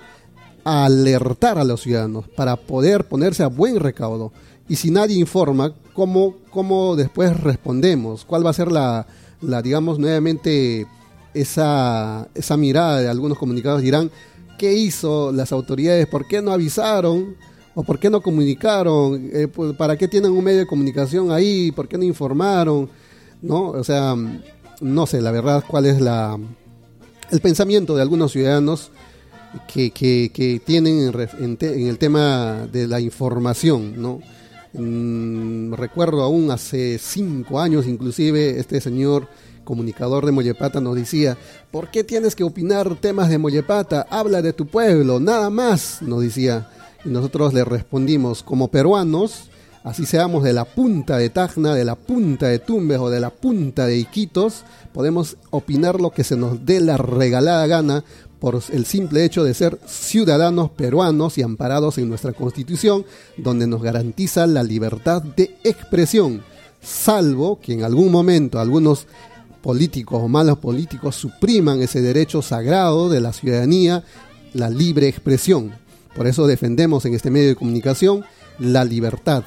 alertar 0.65 1.59
a 1.59 1.65
los 1.65 1.83
ciudadanos, 1.83 2.27
para 2.29 2.57
poder 2.57 3.07
ponerse 3.07 3.43
a 3.43 3.49
buen 3.49 3.79
recaudo 3.79 4.33
y 4.71 4.77
si 4.77 4.93
nadie 4.93 5.19
informa, 5.19 5.75
¿cómo, 5.95 6.37
cómo 6.53 6.95
después 6.95 7.41
respondemos? 7.41 8.25
¿Cuál 8.25 8.47
va 8.47 8.51
a 8.51 8.53
ser 8.53 8.71
la, 8.71 9.05
la 9.41 9.63
digamos, 9.63 9.99
nuevamente 9.99 10.87
esa, 11.35 12.29
esa 12.35 12.57
mirada 12.57 13.01
de 13.01 13.09
algunos 13.09 13.39
comunicados? 13.39 13.83
Dirán, 13.83 14.11
¿qué 14.59 14.73
hizo 14.73 15.33
las 15.33 15.53
autoridades? 15.53 16.07
¿Por 16.07 16.27
qué 16.27 16.43
no 16.43 16.53
avisaron? 16.53 17.37
¿O 17.75 17.83
por 17.83 17.99
qué 17.99 18.11
no 18.11 18.21
comunicaron? 18.21 19.31
Eh, 19.33 19.49
¿Para 19.79 19.97
qué 19.97 20.09
tienen 20.09 20.33
un 20.33 20.45
medio 20.45 20.61
de 20.61 20.67
comunicación 20.67 21.31
ahí? 21.31 21.73
¿Por 21.73 21.89
qué 21.89 21.97
no 21.97 22.05
informaron? 22.05 22.91
¿No? 23.41 23.69
O 23.71 23.85
sea, 23.85 24.15
no 24.81 25.07
sé, 25.07 25.21
la 25.21 25.31
verdad, 25.31 25.65
cuál 25.67 25.87
es 25.87 26.01
la, 26.01 26.39
el 27.31 27.41
pensamiento 27.41 27.95
de 27.97 28.03
algunos 28.03 28.33
ciudadanos 28.33 28.91
que, 29.67 29.91
que, 29.91 30.63
tienen 30.65 31.13
en, 31.39 31.59
en, 31.61 31.89
el 31.89 31.99
tema 31.99 32.69
de 32.71 32.87
la 32.87 33.01
información, 33.01 34.01
¿no? 34.01 34.21
Mm, 34.73 35.73
recuerdo 35.75 36.23
aún 36.23 36.51
hace 36.53 36.99
cinco 36.99 37.59
años 37.59 37.89
inclusive 37.89 38.61
este 38.61 38.81
señor 38.81 39.27
comunicador 39.65 40.27
de 40.27 40.33
Mollepata 40.33 40.81
nos 40.81 40.97
decía, 40.97 41.37
¿por 41.71 41.91
qué 41.91 42.03
tienes 42.05 42.35
que 42.35 42.45
opinar 42.45 42.97
temas 42.97 43.29
de 43.29 43.39
Mollepata? 43.39 44.07
Habla 44.11 44.43
de 44.43 44.53
tu 44.53 44.67
pueblo, 44.67 45.21
nada 45.21 45.51
más, 45.51 46.03
nos 46.03 46.23
decía. 46.23 46.69
Y 47.05 47.09
nosotros 47.09 47.55
le 47.55 47.65
respondimos, 47.65 48.43
como 48.43 48.69
peruanos, 48.69 49.51
así 49.85 50.07
seamos 50.07 50.43
de 50.43 50.53
la 50.53 50.65
punta 50.65 51.19
de 51.19 51.31
Tacna, 51.31 51.75
de 51.75 51.85
la 51.85 51.95
punta 51.95 52.49
de 52.49 52.59
Tumbes 52.59 52.99
o 52.99 53.11
de 53.11 53.21
la 53.21 53.31
punta 53.31 53.87
de 53.87 53.97
Iquitos, 53.99 54.65
podemos 54.93 55.37
opinar 55.51 56.01
lo 56.01 56.11
que 56.11 56.25
se 56.25 56.37
nos 56.37 56.67
dé 56.67 56.81
la 56.81 56.97
regalada 56.97 57.67
gana 57.67 58.05
por 58.41 58.61
el 58.73 58.87
simple 58.87 59.25
hecho 59.25 59.45
de 59.45 59.53
ser 59.55 59.79
ciudadanos 59.87 60.71
peruanos 60.71 61.37
y 61.37 61.43
amparados 61.43 61.99
en 61.99 62.09
nuestra 62.09 62.33
constitución, 62.33 63.05
donde 63.37 63.67
nos 63.67 63.83
garantiza 63.83 64.47
la 64.47 64.63
libertad 64.63 65.23
de 65.23 65.57
expresión, 65.63 66.43
salvo 66.81 67.61
que 67.61 67.75
en 67.75 67.85
algún 67.85 68.11
momento 68.11 68.59
algunos 68.59 69.07
políticos 69.61 70.23
o 70.23 70.29
malos 70.29 70.59
políticos 70.59 71.17
supriman 71.17 71.83
ese 71.83 72.01
derecho 72.01 72.41
sagrado 72.41 73.11
de 73.11 73.21
la 73.21 73.35
ciudadanía, 73.35 74.05
la 74.55 74.71
libre 74.71 75.07
expresión. 75.07 75.73
Por 76.17 76.27
eso 76.27 76.47
defendemos 76.47 77.05
en 77.05 77.15
este 77.15 77.31
medio 77.31 77.49
de 77.49 77.57
comunicación 77.57 78.25
la 78.59 78.85
libertad. 78.85 79.45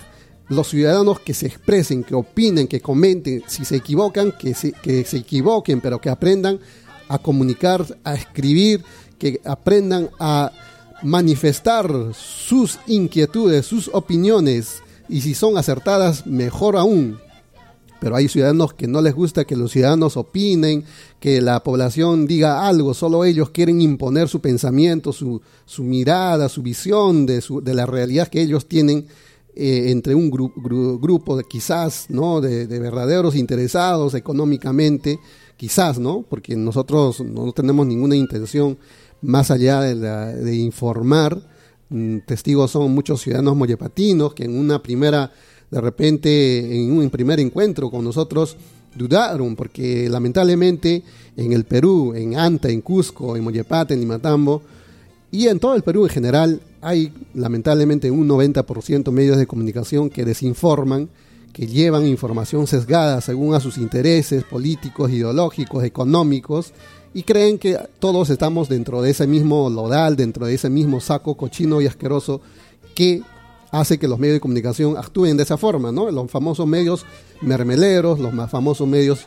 Los 0.49 0.69
ciudadanos 0.69 1.19
que 1.19 1.33
se 1.33 1.47
expresen, 1.47 2.03
que 2.03 2.13
opinen, 2.13 2.67
que 2.67 2.79
comenten, 2.79 3.43
si 3.47 3.65
se 3.65 3.77
equivocan, 3.77 4.33
que 4.33 4.53
se, 4.53 4.71
que 4.71 5.03
se 5.03 5.17
equivoquen, 5.17 5.81
pero 5.81 5.99
que 5.99 6.09
aprendan 6.11 6.59
a 7.13 7.19
comunicar, 7.19 7.85
a 8.03 8.15
escribir, 8.15 8.83
que 9.19 9.39
aprendan 9.45 10.09
a 10.19 10.51
manifestar 11.03 11.89
sus 12.13 12.79
inquietudes, 12.87 13.65
sus 13.65 13.89
opiniones, 13.93 14.81
y 15.07 15.21
si 15.21 15.33
son 15.33 15.57
acertadas, 15.57 16.25
mejor 16.25 16.75
aún. 16.75 17.19
Pero 17.99 18.15
hay 18.15 18.27
ciudadanos 18.27 18.73
que 18.73 18.87
no 18.87 19.01
les 19.01 19.13
gusta 19.13 19.45
que 19.45 19.55
los 19.55 19.71
ciudadanos 19.71 20.17
opinen, 20.17 20.83
que 21.19 21.39
la 21.39 21.63
población 21.63 22.25
diga 22.25 22.67
algo, 22.67 22.93
solo 22.93 23.23
ellos 23.23 23.51
quieren 23.51 23.79
imponer 23.79 24.27
su 24.27 24.41
pensamiento, 24.41 25.13
su, 25.13 25.41
su 25.65 25.83
mirada, 25.83 26.49
su 26.49 26.61
visión 26.61 27.25
de, 27.25 27.41
su, 27.41 27.61
de 27.61 27.73
la 27.73 27.85
realidad 27.85 28.27
que 28.27 28.41
ellos 28.41 28.65
tienen 28.65 29.05
eh, 29.55 29.91
entre 29.91 30.15
un 30.15 30.31
grupo 30.31 31.37
de 31.37 31.43
quizás, 31.43 32.07
¿no? 32.09 32.41
De, 32.41 32.65
verdaderos 32.65 33.35
interesados 33.35 34.15
económicamente, 34.15 35.19
quizás, 35.57 35.99
¿no? 35.99 36.25
Porque 36.29 36.55
nosotros 36.55 37.21
no 37.21 37.51
tenemos 37.51 37.87
ninguna 37.87 38.15
intención 38.15 38.77
más 39.21 39.51
allá 39.51 39.81
de, 39.81 39.95
de 39.95 40.55
informar. 40.55 41.41
Mm, 41.89 42.19
testigos 42.25 42.71
son 42.71 42.91
muchos 42.93 43.21
ciudadanos 43.21 43.55
moyepatinos 43.55 44.33
que 44.33 44.45
en 44.45 44.57
una 44.57 44.81
primera 44.81 45.31
de 45.73 45.81
repente 45.81 46.79
en 46.79 46.95
un 46.95 47.09
primer 47.09 47.39
encuentro 47.39 47.89
con 47.89 48.03
nosotros 48.03 48.55
dudaron, 48.95 49.55
porque 49.55 50.07
lamentablemente 50.07 51.03
en 51.35 51.51
el 51.51 51.63
Perú, 51.63 52.13
en 52.15 52.37
Anta, 52.37 52.69
en 52.69 52.81
Cusco, 52.81 53.35
en 53.35 53.43
Moyepata, 53.43 53.93
en 53.93 53.99
Limatambo, 53.99 54.61
y 55.31 55.47
en 55.47 55.59
todo 55.59 55.73
el 55.73 55.81
Perú 55.81 56.03
en 56.03 56.11
general, 56.11 56.61
hay 56.79 57.11
lamentablemente 57.33 58.11
un 58.11 58.29
90% 58.29 59.11
medios 59.11 59.37
de 59.37 59.47
comunicación 59.47 60.11
que 60.11 60.25
desinforman, 60.25 61.09
que 61.53 61.67
llevan 61.67 62.05
información 62.07 62.67
sesgada 62.67 63.21
según 63.21 63.53
a 63.53 63.59
sus 63.59 63.77
intereses 63.77 64.43
políticos, 64.43 65.11
ideológicos, 65.11 65.83
económicos, 65.83 66.73
y 67.13 67.23
creen 67.23 67.59
que 67.59 67.77
todos 67.99 68.31
estamos 68.31 68.67
dentro 68.69 69.01
de 69.03 69.11
ese 69.11 69.27
mismo 69.27 69.69
lodal, 69.69 70.15
dentro 70.15 70.47
de 70.47 70.55
ese 70.55 70.69
mismo 70.69 70.99
saco 70.99 71.35
cochino 71.35 71.79
y 71.79 71.85
asqueroso 71.85 72.41
que 72.95 73.21
hace 73.71 73.97
que 73.97 74.07
los 74.07 74.19
medios 74.19 74.35
de 74.35 74.39
comunicación 74.39 74.97
actúen 74.97 75.37
de 75.37 75.43
esa 75.43 75.57
forma, 75.57 75.91
¿no? 75.91 76.09
Los 76.09 76.29
famosos 76.29 76.67
medios 76.67 77.05
mermeleros, 77.41 78.19
los 78.19 78.33
más 78.33 78.49
famosos 78.49 78.87
medios 78.87 79.25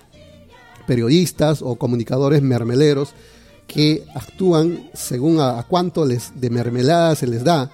periodistas 0.86 1.62
o 1.62 1.76
comunicadores 1.76 2.42
mermeleros 2.42 3.14
que 3.66 4.04
actúan 4.14 4.88
según 4.94 5.40
a, 5.40 5.64
cuánto 5.68 6.04
les 6.04 6.40
de 6.40 6.50
mermelada 6.50 7.14
se 7.16 7.26
les 7.26 7.44
da. 7.44 7.70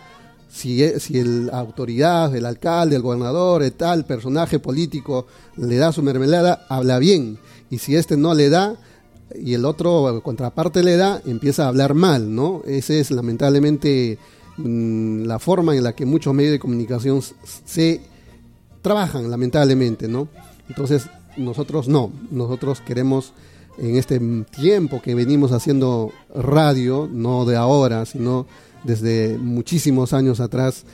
Si, 0.53 0.83
e, 0.83 1.01
si 1.01 1.23
la 1.25 1.59
autoridad, 1.59 2.35
el 2.37 2.45
alcalde, 2.45 2.97
el 2.97 3.03
gobernador, 3.03 3.63
el 3.63 3.73
tal 3.73 4.05
personaje 4.05 4.59
político 4.59 5.27
le 5.57 5.77
da 5.77 5.93
su 5.93 6.03
mermelada, 6.03 6.67
habla 6.69 6.99
bien. 6.99 7.39
Y 7.71 7.79
si 7.79 7.97
este 7.97 8.17
no 8.17 8.35
le 8.35 8.51
da, 8.51 8.77
y 9.35 9.55
el 9.55 9.65
otro 9.65 10.21
contraparte 10.23 10.83
le 10.83 10.99
da, 10.99 11.23
empieza 11.25 11.65
a 11.65 11.69
hablar 11.69 11.95
mal, 11.95 12.35
¿no? 12.35 12.63
Ese 12.67 13.01
es 13.01 13.11
lamentablemente 13.11 14.19
Mm, 14.59 15.25
la 15.25 15.39
forma 15.39 15.75
en 15.75 15.83
la 15.83 15.95
que 15.95 16.05
muchos 16.05 16.35
medios 16.35 16.53
de 16.53 16.59
comunicación 16.59 17.21
se 17.65 18.03
trabajan, 18.83 19.31
lamentablemente, 19.31 20.09
¿no? 20.09 20.29
Entonces, 20.69 21.09
nosotros 21.37 21.89
no, 21.89 22.13
nosotros 22.31 22.81
queremos 22.81 23.33
en 23.79 23.97
este 23.97 24.21
tiempo 24.51 25.01
que 25.01 25.15
venimos 25.15 25.53
haciendo 25.53 26.13
radio, 26.35 27.09
no 27.11 27.47
de 27.47 27.57
ahora, 27.57 28.05
sino 28.05 28.47
desde 28.85 29.39
muchísimos 29.39 30.13
años 30.13 30.41
atrás, 30.41 30.85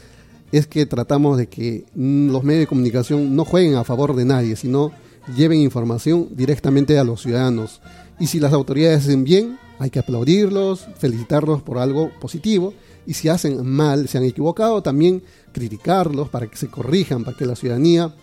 es 0.52 0.66
que 0.66 0.87
tratamos 0.87 1.37
de 1.37 1.49
que 1.49 1.85
mm, 1.95 2.30
los 2.30 2.42
medios 2.45 2.62
de 2.62 2.66
comunicación 2.66 3.37
no 3.37 3.45
jueguen 3.45 3.75
a 3.75 3.85
favor 3.85 4.16
de 4.16 4.25
nadie, 4.25 4.57
sino 4.57 4.92
lleven 5.37 5.61
información 5.61 6.28
directamente 6.30 6.99
a 6.99 7.04
los 7.04 7.23
ciudadanos. 7.23 7.80
Y 8.18 8.26
si 8.26 8.40
las 8.40 8.52
autoridades 8.52 9.04
hacen 9.04 9.25
bien, 9.25 9.59
hay 9.78 9.90
que 9.90 9.99
aplaudirlos, 9.99 10.87
felicitarlos 10.99 11.62
por 11.62 11.78
algo 11.78 12.11
positivo 12.21 12.75
y 13.07 13.14
si 13.14 13.28
hacen 13.28 13.64
mal, 13.66 14.09
se 14.09 14.18
han 14.18 14.25
equivocado, 14.25 14.83
también 14.83 15.23
criticarlos 15.52 16.28
para 16.28 16.47
que 16.47 16.57
se 16.57 16.68
corrijan, 16.68 17.25
para 17.25 17.37
que 17.37 17.47
la 17.47 17.57
ciudadanía 17.57 18.14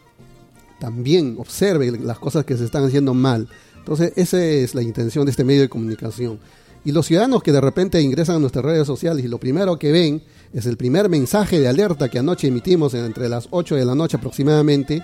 también 0.79 1.37
observe 1.39 1.91
las 1.91 2.19
cosas 2.19 2.45
que 2.45 2.57
se 2.57 2.65
están 2.65 2.83
haciendo 2.83 3.13
mal. 3.13 3.47
Entonces, 3.77 4.13
esa 4.15 4.43
es 4.43 4.75
la 4.75 4.81
intención 4.81 5.25
de 5.25 5.31
este 5.31 5.43
medio 5.43 5.61
de 5.61 5.69
comunicación. 5.69 6.39
Y 6.85 6.91
los 6.91 7.07
ciudadanos 7.07 7.41
que 7.41 7.51
de 7.51 7.61
repente 7.61 8.01
ingresan 8.01 8.37
a 8.37 8.39
nuestras 8.39 8.63
redes 8.63 8.85
sociales 8.85 9.25
y 9.25 9.27
lo 9.27 9.39
primero 9.39 9.77
que 9.77 9.91
ven 9.91 10.21
es 10.53 10.67
el 10.67 10.77
primer 10.77 11.09
mensaje 11.09 11.59
de 11.59 11.67
alerta 11.67 12.09
que 12.09 12.19
anoche 12.19 12.47
emitimos 12.47 12.93
entre 12.93 13.27
las 13.27 13.47
8 13.49 13.75
de 13.75 13.85
la 13.85 13.95
noche 13.95 14.17
aproximadamente, 14.17 15.01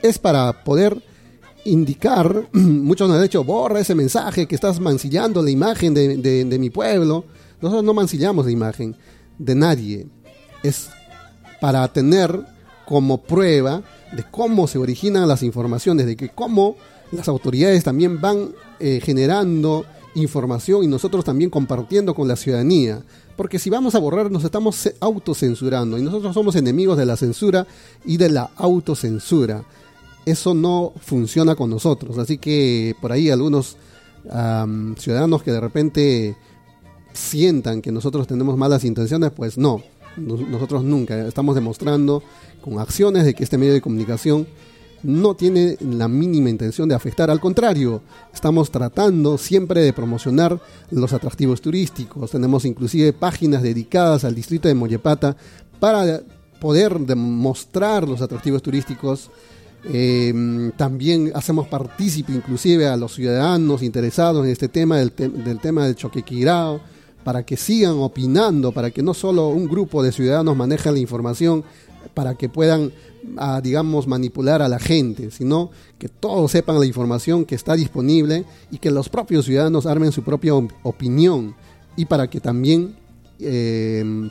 es 0.00 0.18
para 0.18 0.64
poder 0.64 1.02
indicar, 1.64 2.48
muchos 2.52 3.08
nos 3.08 3.16
han 3.16 3.24
dicho, 3.24 3.42
borra 3.42 3.80
ese 3.80 3.96
mensaje 3.96 4.46
que 4.46 4.54
estás 4.54 4.78
mancillando 4.78 5.42
la 5.42 5.50
imagen 5.50 5.92
de, 5.92 6.16
de 6.16 6.58
mi 6.58 6.70
pueblo. 6.70 7.24
Nosotros 7.60 7.84
no 7.84 7.94
mancillamos 7.94 8.46
la 8.46 8.52
imagen 8.52 8.96
de 9.38 9.54
nadie. 9.56 10.06
Es 10.62 10.88
para 11.60 11.86
tener 11.92 12.44
como 12.86 13.22
prueba 13.22 13.82
de 14.12 14.24
cómo 14.30 14.66
se 14.66 14.78
originan 14.78 15.28
las 15.28 15.42
informaciones, 15.42 16.06
de 16.06 16.16
que 16.16 16.28
cómo 16.30 16.76
las 17.12 17.28
autoridades 17.28 17.84
también 17.84 18.20
van 18.20 18.50
eh, 18.80 19.00
generando 19.02 19.84
información 20.20 20.84
y 20.84 20.86
nosotros 20.86 21.24
también 21.24 21.50
compartiendo 21.50 22.14
con 22.14 22.28
la 22.28 22.36
ciudadanía. 22.36 23.02
Porque 23.36 23.58
si 23.58 23.70
vamos 23.70 23.94
a 23.94 23.98
borrar 23.98 24.30
nos 24.30 24.44
estamos 24.44 24.90
autocensurando 25.00 25.98
y 25.98 26.02
nosotros 26.02 26.34
somos 26.34 26.56
enemigos 26.56 26.98
de 26.98 27.06
la 27.06 27.16
censura 27.16 27.66
y 28.04 28.16
de 28.16 28.30
la 28.30 28.50
autocensura. 28.56 29.64
Eso 30.26 30.52
no 30.54 30.92
funciona 31.00 31.54
con 31.54 31.70
nosotros. 31.70 32.18
Así 32.18 32.38
que 32.38 32.94
por 33.00 33.12
ahí 33.12 33.30
algunos 33.30 33.76
ciudadanos 34.98 35.42
que 35.42 35.52
de 35.52 35.60
repente 35.60 36.36
sientan 37.12 37.80
que 37.80 37.90
nosotros 37.92 38.26
tenemos 38.26 38.56
malas 38.56 38.84
intenciones, 38.84 39.30
pues 39.30 39.56
no, 39.56 39.82
nosotros 40.16 40.84
nunca. 40.84 41.26
Estamos 41.26 41.54
demostrando 41.54 42.22
con 42.60 42.78
acciones 42.78 43.24
de 43.24 43.34
que 43.34 43.44
este 43.44 43.58
medio 43.58 43.72
de 43.72 43.80
comunicación 43.80 44.46
no 45.02 45.34
tiene 45.34 45.76
la 45.80 46.08
mínima 46.08 46.50
intención 46.50 46.88
de 46.88 46.94
afectar, 46.94 47.30
al 47.30 47.40
contrario, 47.40 48.02
estamos 48.32 48.70
tratando 48.70 49.38
siempre 49.38 49.82
de 49.82 49.92
promocionar 49.92 50.60
los 50.90 51.12
atractivos 51.12 51.60
turísticos. 51.60 52.30
Tenemos 52.30 52.64
inclusive 52.64 53.12
páginas 53.12 53.62
dedicadas 53.62 54.24
al 54.24 54.34
distrito 54.34 54.68
de 54.68 54.74
Moyepata 54.74 55.36
para 55.78 56.20
poder 56.60 56.98
demostrar 56.98 58.08
los 58.08 58.20
atractivos 58.20 58.62
turísticos. 58.62 59.30
Eh, 59.84 60.72
también 60.76 61.30
hacemos 61.34 61.68
partícipe 61.68 62.32
inclusive 62.32 62.88
a 62.88 62.96
los 62.96 63.14
ciudadanos 63.14 63.82
interesados 63.82 64.44
en 64.44 64.50
este 64.50 64.68
tema 64.68 64.98
del, 64.98 65.12
del 65.16 65.60
tema 65.60 65.86
del 65.86 65.94
choquequirao 65.94 66.80
para 67.22 67.44
que 67.44 67.56
sigan 67.56 67.98
opinando, 67.98 68.72
para 68.72 68.90
que 68.90 69.02
no 69.02 69.14
solo 69.14 69.48
un 69.48 69.68
grupo 69.68 70.02
de 70.02 70.12
ciudadanos 70.12 70.56
maneje 70.56 70.90
la 70.90 70.98
información, 70.98 71.62
para 72.14 72.34
que 72.36 72.48
puedan, 72.48 72.92
ah, 73.36 73.60
digamos, 73.62 74.06
manipular 74.06 74.62
a 74.62 74.68
la 74.68 74.78
gente, 74.78 75.30
sino 75.30 75.70
que 75.98 76.08
todos 76.08 76.52
sepan 76.52 76.78
la 76.78 76.86
información 76.86 77.44
que 77.44 77.54
está 77.54 77.74
disponible 77.74 78.44
y 78.70 78.78
que 78.78 78.90
los 78.90 79.08
propios 79.08 79.44
ciudadanos 79.44 79.86
armen 79.86 80.12
su 80.12 80.22
propia 80.22 80.54
opinión 80.54 81.54
y 81.96 82.06
para 82.06 82.28
que 82.28 82.40
también 82.40 82.96
em, 83.40 84.30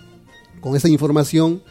con 0.62 0.76
esa 0.76 0.90
información 0.90 1.62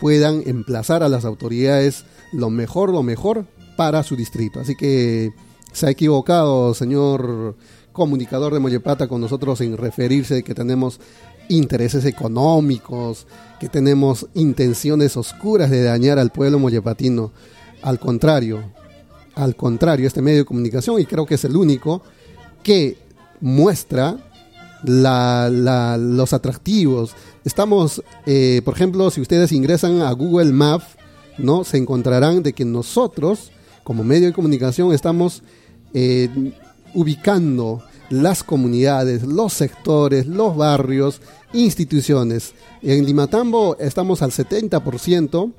puedan 0.00 0.42
emplazar 0.46 1.02
a 1.02 1.08
las 1.08 1.24
autoridades 1.24 2.04
lo 2.32 2.50
mejor, 2.50 2.90
lo 2.90 3.02
mejor 3.02 3.46
para 3.76 4.02
su 4.02 4.16
distrito. 4.16 4.60
Así 4.60 4.76
que 4.76 5.32
se 5.72 5.86
ha 5.86 5.90
equivocado, 5.90 6.74
señor 6.74 7.56
comunicador 8.00 8.54
de 8.54 8.60
Mollepata 8.60 9.08
con 9.08 9.20
nosotros 9.20 9.60
en 9.60 9.76
referirse 9.76 10.42
que 10.42 10.54
tenemos 10.54 11.00
intereses 11.50 12.06
económicos, 12.06 13.26
que 13.58 13.68
tenemos 13.68 14.26
intenciones 14.32 15.18
oscuras 15.18 15.68
de 15.68 15.82
dañar 15.82 16.18
al 16.18 16.30
pueblo 16.30 16.58
mollepatino. 16.58 17.30
Al 17.82 17.98
contrario, 17.98 18.72
al 19.34 19.54
contrario, 19.54 20.06
este 20.06 20.22
medio 20.22 20.38
de 20.38 20.44
comunicación, 20.46 20.98
y 20.98 21.04
creo 21.04 21.26
que 21.26 21.34
es 21.34 21.44
el 21.44 21.54
único, 21.54 22.00
que 22.62 22.96
muestra 23.42 24.16
los 24.82 26.32
atractivos. 26.32 27.12
Estamos, 27.44 28.02
eh, 28.24 28.62
por 28.64 28.72
ejemplo, 28.72 29.10
si 29.10 29.20
ustedes 29.20 29.52
ingresan 29.52 30.00
a 30.00 30.10
Google 30.12 30.52
Maps, 30.52 30.86
¿no? 31.36 31.64
se 31.64 31.76
encontrarán 31.76 32.42
de 32.42 32.54
que 32.54 32.64
nosotros, 32.64 33.52
como 33.84 34.04
medio 34.04 34.28
de 34.28 34.32
comunicación, 34.32 34.94
estamos 34.94 35.42
eh, 35.92 36.30
ubicando 36.94 37.82
las 38.10 38.42
comunidades, 38.44 39.22
los 39.22 39.52
sectores, 39.54 40.26
los 40.26 40.56
barrios, 40.56 41.22
instituciones. 41.52 42.52
En 42.82 43.06
Limatambo 43.06 43.76
estamos 43.78 44.20
al 44.20 44.32
70% 44.32 45.52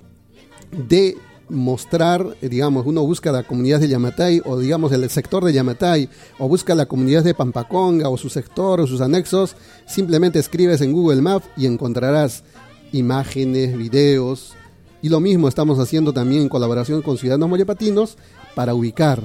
de 0.87 1.17
mostrar, 1.49 2.37
digamos, 2.41 2.85
uno 2.85 3.05
busca 3.05 3.31
la 3.31 3.43
comunidad 3.43 3.79
de 3.79 3.89
Yamatay 3.89 4.41
o 4.45 4.57
digamos 4.57 4.91
el 4.93 5.09
sector 5.09 5.43
de 5.43 5.51
Yamatay 5.51 6.09
o 6.39 6.47
busca 6.47 6.75
la 6.75 6.85
comunidad 6.85 7.23
de 7.23 7.33
Pampaconga 7.33 8.09
o 8.09 8.17
su 8.17 8.29
sector 8.29 8.79
o 8.79 8.87
sus 8.87 9.01
anexos, 9.01 9.55
simplemente 9.85 10.39
escribes 10.39 10.79
en 10.81 10.93
Google 10.93 11.21
Maps 11.21 11.47
y 11.57 11.65
encontrarás 11.65 12.43
imágenes, 12.93 13.77
videos 13.77 14.53
y 15.01 15.09
lo 15.09 15.19
mismo 15.19 15.47
estamos 15.47 15.79
haciendo 15.79 16.13
también 16.13 16.43
en 16.43 16.49
colaboración 16.49 17.01
con 17.01 17.17
Ciudadanos 17.17 17.49
Moyapatinos 17.49 18.17
para 18.55 18.73
ubicar 18.73 19.21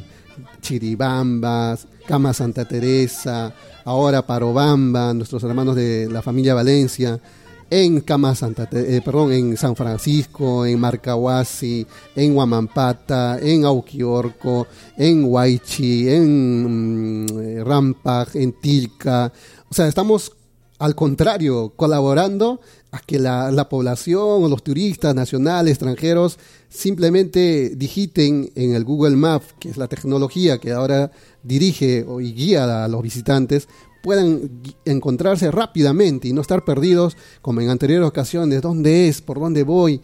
Chiribambas, 0.62 1.86
Cama 2.06 2.32
Santa 2.32 2.64
Teresa, 2.64 3.52
ahora 3.84 4.26
Parobamba, 4.26 5.12
nuestros 5.12 5.42
hermanos 5.42 5.76
de 5.76 6.08
la 6.10 6.22
familia 6.22 6.54
Valencia, 6.54 7.20
en 7.68 8.00
Cama 8.00 8.34
Santa, 8.34 8.68
eh, 8.72 9.00
perdón, 9.04 9.32
en 9.32 9.56
San 9.56 9.74
Francisco, 9.74 10.64
en 10.64 10.78
Marcahuasi, 10.78 11.84
en 12.14 12.36
Huamampata, 12.36 13.38
en 13.40 13.64
Auquiorco, 13.64 14.68
en 14.96 15.24
Huaychi, 15.24 16.08
en 16.08 17.24
mm, 17.24 17.64
Rampag, 17.64 18.28
en 18.34 18.52
Tilca. 18.60 19.32
O 19.68 19.74
sea, 19.74 19.88
estamos 19.88 20.32
al 20.78 20.94
contrario, 20.94 21.72
colaborando 21.74 22.60
que 23.02 23.18
la, 23.18 23.50
la, 23.50 23.68
población 23.68 24.44
o 24.44 24.48
los 24.48 24.62
turistas 24.62 25.14
nacionales, 25.14 25.72
extranjeros, 25.72 26.38
simplemente 26.68 27.72
digiten 27.76 28.50
en 28.54 28.74
el 28.74 28.84
Google 28.84 29.16
Maps, 29.16 29.54
que 29.58 29.70
es 29.70 29.76
la 29.76 29.88
tecnología 29.88 30.58
que 30.58 30.72
ahora 30.72 31.10
dirige 31.42 32.04
y 32.20 32.32
guía 32.32 32.84
a 32.84 32.88
los 32.88 33.02
visitantes, 33.02 33.68
puedan 34.02 34.62
encontrarse 34.84 35.50
rápidamente 35.50 36.28
y 36.28 36.32
no 36.32 36.40
estar 36.40 36.64
perdidos 36.64 37.16
como 37.42 37.60
en 37.60 37.70
anteriores 37.70 38.06
ocasiones, 38.06 38.62
dónde 38.62 39.08
es, 39.08 39.20
por 39.20 39.40
dónde 39.40 39.64
voy, 39.64 40.00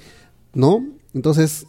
¿no? 0.54 0.84
Entonces, 1.14 1.66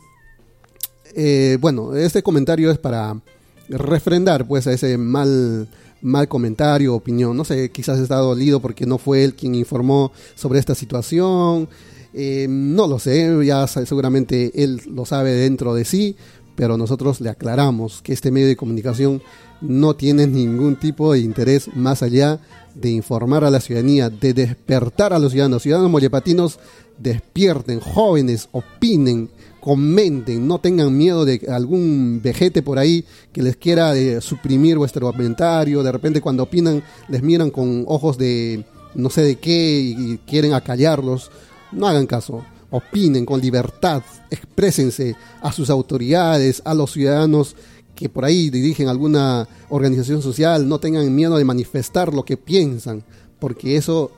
eh, 1.16 1.58
bueno, 1.62 1.96
este 1.96 2.24
comentario 2.24 2.72
es 2.72 2.80
para 2.80 3.22
refrendar 3.70 4.48
pues 4.48 4.66
a 4.66 4.74
ese 4.74 4.98
mal 4.98 5.68
mal 6.04 6.28
comentario, 6.28 6.94
opinión. 6.94 7.36
No 7.36 7.46
sé, 7.46 7.72
quizás 7.72 8.00
está 8.00 8.18
dolido 8.18 8.60
porque 8.60 8.86
no 8.86 8.98
fue 8.98 9.24
él 9.24 9.34
quien 9.34 9.56
informó 9.56 10.12
sobre 10.36 10.60
esta 10.60 10.76
situación. 10.76 11.68
Eh, 12.14 12.46
no 12.48 12.86
lo 12.88 13.00
sé, 13.00 13.44
ya 13.44 13.66
seguramente 13.66 14.52
él 14.64 14.82
lo 14.86 15.06
sabe 15.06 15.32
dentro 15.32 15.74
de 15.74 15.84
sí, 15.84 16.16
pero 16.56 16.78
nosotros 16.78 17.22
le 17.22 17.30
aclaramos 17.30 18.02
que 18.04 18.14
este 18.14 18.30
medio 18.30 18.48
de 18.48 18.56
comunicación 18.56 19.22
no 19.62 19.96
tiene 19.96 20.28
ningún 20.28 20.76
tipo 20.76 21.14
de 21.14 21.20
interés 21.20 21.70
más 21.76 22.04
allá 22.04 22.40
de 22.76 22.90
informar 22.92 23.44
a 23.44 23.52
la 23.52 23.60
ciudadanía, 23.60 24.10
de 24.10 24.34
despertar 24.34 25.14
a 25.14 25.20
los 25.20 25.32
ciudadanos. 25.32 25.64
Ciudadanos 25.64 25.92
mollepatinos, 25.92 26.60
despierten, 26.98 27.80
jóvenes, 27.80 28.50
opinen, 28.52 29.30
comenten, 29.60 30.46
no 30.48 30.60
tengan 30.60 30.96
miedo 30.98 31.24
de 31.24 31.46
algún 31.50 32.20
vejete 32.22 32.62
por 32.62 32.78
ahí 32.78 33.06
que 33.32 33.42
les 33.42 33.56
quiera 33.56 33.96
eh, 33.96 34.20
suprimir 34.20 34.78
vuestro 34.78 35.10
comentario, 35.10 35.84
de 35.84 35.92
repente 35.92 36.20
cuando 36.20 36.44
opinan 36.44 36.84
les 37.08 37.24
miran 37.24 37.50
con 37.50 37.86
ojos 37.88 38.18
de 38.18 38.66
no 38.96 39.10
sé 39.10 39.22
de 39.22 39.36
qué 39.38 39.80
y 39.80 40.20
quieren 40.28 40.54
acallarlos, 40.54 41.32
no 41.72 41.88
hagan 41.88 42.08
caso, 42.08 42.44
opinen 42.72 43.26
con 43.26 43.40
libertad, 43.40 44.04
exprésense 44.30 45.16
a 45.42 45.52
sus 45.52 45.70
autoridades, 45.70 46.62
a 46.66 46.74
los 46.74 46.92
ciudadanos 46.92 47.56
que 47.96 48.10
por 48.10 48.26
ahí 48.26 48.50
dirigen 48.50 48.88
alguna 48.88 49.48
organización 49.70 50.22
social, 50.22 50.68
no 50.68 50.80
tengan 50.80 51.14
miedo 51.14 51.38
de 51.38 51.46
manifestar 51.46 52.14
lo 52.14 52.26
que 52.26 52.38
piensan, 52.38 53.04
porque 53.40 53.78
eso 53.78 54.12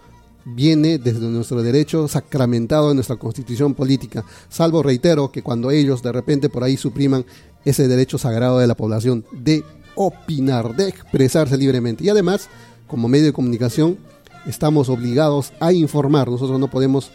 viene 0.45 0.99
desde 0.99 1.21
nuestro 1.21 1.63
derecho 1.63 2.07
sacramentado 2.07 2.91
en 2.91 2.97
nuestra 2.97 3.15
constitución 3.15 3.73
política, 3.73 4.23
salvo, 4.47 4.83
reitero, 4.83 5.31
que 5.31 5.41
cuando 5.41 5.71
ellos 5.71 6.03
de 6.03 6.11
repente 6.11 6.49
por 6.49 6.63
ahí 6.63 6.77
supriman 6.77 7.25
ese 7.65 7.87
derecho 7.87 8.17
sagrado 8.17 8.59
de 8.59 8.67
la 8.67 8.75
población 8.75 9.25
de 9.31 9.63
opinar, 9.95 10.75
de 10.75 10.89
expresarse 10.89 11.57
libremente. 11.57 12.03
Y 12.03 12.09
además, 12.09 12.47
como 12.85 13.07
medio 13.07 13.25
de 13.25 13.33
comunicación, 13.33 13.97
estamos 14.45 14.89
obligados 14.89 15.51
a 15.59 15.73
informar, 15.73 16.29
nosotros 16.29 16.59
no 16.59 16.69
podemos, 16.69 17.11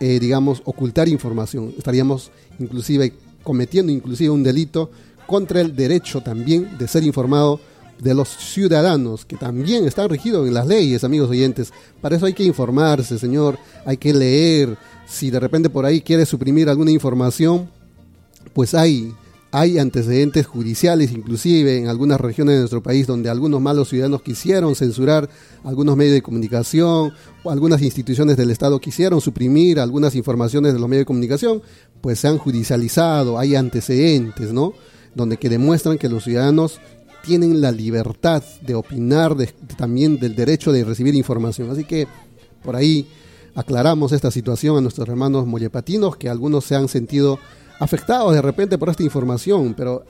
eh, 0.00 0.18
digamos, 0.20 0.60
ocultar 0.64 1.08
información, 1.08 1.74
estaríamos 1.78 2.30
inclusive 2.58 3.14
cometiendo 3.42 3.90
inclusive 3.90 4.28
un 4.28 4.42
delito 4.42 4.90
contra 5.28 5.60
el 5.60 5.76
derecho 5.76 6.22
también 6.22 6.78
de 6.78 6.88
ser 6.88 7.04
informado 7.04 7.60
de 8.00 8.14
los 8.14 8.30
ciudadanos, 8.30 9.26
que 9.26 9.36
también 9.36 9.84
están 9.84 10.08
regidos 10.08 10.48
en 10.48 10.54
las 10.54 10.66
leyes, 10.66 11.04
amigos 11.04 11.28
oyentes. 11.28 11.70
Para 12.00 12.16
eso 12.16 12.24
hay 12.24 12.32
que 12.32 12.44
informarse, 12.44 13.18
señor, 13.18 13.58
hay 13.84 13.98
que 13.98 14.14
leer. 14.14 14.78
Si 15.06 15.30
de 15.30 15.38
repente 15.38 15.68
por 15.68 15.84
ahí 15.84 16.00
quiere 16.00 16.24
suprimir 16.24 16.70
alguna 16.70 16.92
información, 16.92 17.68
pues 18.54 18.72
hay, 18.72 19.12
hay 19.50 19.78
antecedentes 19.78 20.46
judiciales, 20.46 21.12
inclusive 21.12 21.76
en 21.76 21.88
algunas 21.88 22.18
regiones 22.18 22.54
de 22.54 22.60
nuestro 22.60 22.82
país, 22.82 23.06
donde 23.06 23.28
algunos 23.28 23.60
malos 23.60 23.90
ciudadanos 23.90 24.22
quisieron 24.22 24.74
censurar 24.76 25.28
algunos 25.62 25.94
medios 25.94 26.14
de 26.14 26.22
comunicación 26.22 27.12
o 27.44 27.50
algunas 27.50 27.82
instituciones 27.82 28.38
del 28.38 28.50
Estado 28.50 28.80
quisieron 28.80 29.20
suprimir 29.20 29.78
algunas 29.78 30.14
informaciones 30.14 30.72
de 30.72 30.78
los 30.78 30.88
medios 30.88 31.02
de 31.02 31.06
comunicación, 31.06 31.60
pues 32.00 32.18
se 32.18 32.28
han 32.28 32.38
judicializado, 32.38 33.38
hay 33.38 33.56
antecedentes, 33.56 34.54
¿no? 34.54 34.72
Donde 35.18 35.36
que 35.36 35.48
demuestran 35.48 35.98
que 35.98 36.08
los 36.08 36.22
ciudadanos 36.22 36.80
tienen 37.24 37.60
la 37.60 37.72
libertad 37.72 38.44
de 38.62 38.76
opinar, 38.76 39.34
también 39.76 40.20
del 40.20 40.36
derecho 40.36 40.70
de 40.70 40.84
recibir 40.84 41.16
información. 41.16 41.68
Así 41.70 41.82
que 41.82 42.06
por 42.62 42.76
ahí 42.76 43.08
aclaramos 43.56 44.12
esta 44.12 44.30
situación 44.30 44.76
a 44.76 44.80
nuestros 44.80 45.08
hermanos 45.08 45.44
mollepatinos, 45.44 46.16
que 46.16 46.28
algunos 46.28 46.64
se 46.64 46.76
han 46.76 46.86
sentido 46.86 47.40
afectados 47.80 48.32
de 48.32 48.42
repente 48.42 48.78
por 48.78 48.90
esta 48.90 49.02
información, 49.02 49.74
pero 49.76 50.04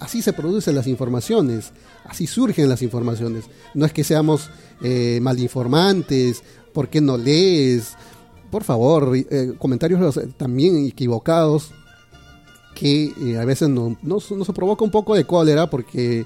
así 0.00 0.22
se 0.22 0.32
producen 0.32 0.74
las 0.74 0.88
informaciones, 0.88 1.72
así 2.04 2.26
surgen 2.26 2.68
las 2.68 2.82
informaciones. 2.82 3.44
No 3.74 3.86
es 3.86 3.92
que 3.92 4.02
seamos 4.02 4.50
eh, 4.82 5.20
malinformantes, 5.22 6.42
¿por 6.72 6.88
qué 6.88 7.00
no 7.00 7.16
lees? 7.16 7.92
Por 8.50 8.64
favor, 8.64 9.12
eh, 9.14 9.54
comentarios 9.58 10.18
también 10.36 10.84
equivocados 10.84 11.72
que 12.78 13.12
eh, 13.20 13.36
a 13.36 13.44
veces 13.44 13.68
nos, 13.68 13.96
nos 14.02 14.48
provoca 14.54 14.84
un 14.84 14.90
poco 14.92 15.16
de 15.16 15.24
cólera 15.24 15.68
porque 15.68 16.24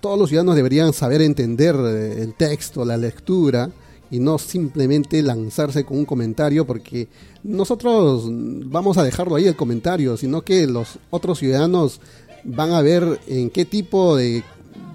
todos 0.00 0.16
los 0.16 0.28
ciudadanos 0.28 0.54
deberían 0.54 0.92
saber 0.92 1.22
entender 1.22 1.74
eh, 1.74 2.22
el 2.22 2.34
texto, 2.34 2.84
la 2.84 2.96
lectura 2.96 3.68
y 4.12 4.20
no 4.20 4.38
simplemente 4.38 5.20
lanzarse 5.22 5.84
con 5.84 5.98
un 5.98 6.04
comentario 6.04 6.64
porque 6.64 7.08
nosotros 7.42 8.26
vamos 8.28 8.96
a 8.96 9.02
dejarlo 9.02 9.34
ahí 9.34 9.46
el 9.46 9.56
comentario, 9.56 10.16
sino 10.16 10.42
que 10.42 10.68
los 10.68 11.00
otros 11.10 11.40
ciudadanos 11.40 12.00
van 12.44 12.70
a 12.72 12.80
ver 12.80 13.20
en 13.26 13.50
qué 13.50 13.64
tipo 13.64 14.16
de 14.16 14.44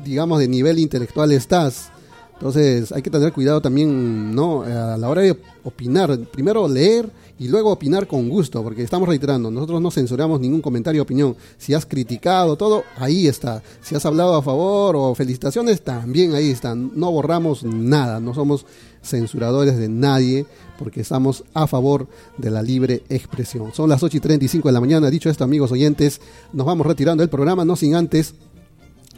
digamos 0.06 0.40
de 0.40 0.48
nivel 0.48 0.80
intelectual 0.80 1.34
estás. 1.34 1.92
Entonces 2.36 2.92
hay 2.92 3.02
que 3.02 3.10
tener 3.10 3.32
cuidado 3.32 3.62
también, 3.62 4.36
¿no? 4.36 4.64
A 4.64 4.98
la 4.98 5.10
hora 5.10 5.22
de 5.22 5.38
opinar, 5.64 6.18
primero 6.32 6.68
leer 6.68 7.10
y 7.40 7.48
luego 7.48 7.72
opinar 7.72 8.08
con 8.08 8.30
gusto, 8.30 8.64
porque 8.64 8.84
estamos 8.84 9.08
reiterando, 9.10 9.52
nosotros 9.52 9.82
no 9.82 9.92
censuramos 9.92 10.40
ningún 10.40 10.62
comentario 10.62 11.02
opinión. 11.02 11.36
Si 11.58 11.74
has 11.74 11.86
criticado 11.86 12.56
todo, 12.56 12.84
ahí 12.98 13.28
está. 13.28 13.62
Si 13.82 13.96
has 13.96 14.06
hablado 14.06 14.36
a 14.36 14.42
favor 14.42 14.96
o 14.96 15.16
felicitaciones, 15.16 15.82
también 15.82 16.34
ahí 16.34 16.52
están. 16.52 16.92
No 16.96 17.12
borramos 17.12 17.64
nada, 17.64 18.20
no 18.20 18.34
somos 18.34 18.66
censuradores 19.02 19.78
de 19.78 19.88
nadie, 19.90 20.46
porque 20.78 21.02
estamos 21.02 21.44
a 21.54 21.68
favor 21.68 22.08
de 22.38 22.52
la 22.52 22.62
libre 22.62 23.04
expresión. 23.10 23.74
Son 23.74 23.90
las 23.90 24.04
8 24.04 24.18
y 24.18 24.20
35 24.20 24.68
de 24.68 24.74
la 24.74 24.82
mañana. 24.82 25.10
Dicho 25.10 25.30
esto, 25.30 25.44
amigos 25.44 25.72
oyentes, 25.72 26.22
nos 26.54 26.66
vamos 26.66 26.86
retirando 26.86 27.22
del 27.22 27.30
programa, 27.30 27.66
no 27.66 27.76
sin 27.76 27.96
antes 27.96 28.34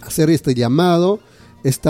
hacer 0.01 0.29
este 0.29 0.53
llamado 0.53 1.19
este 1.63 1.89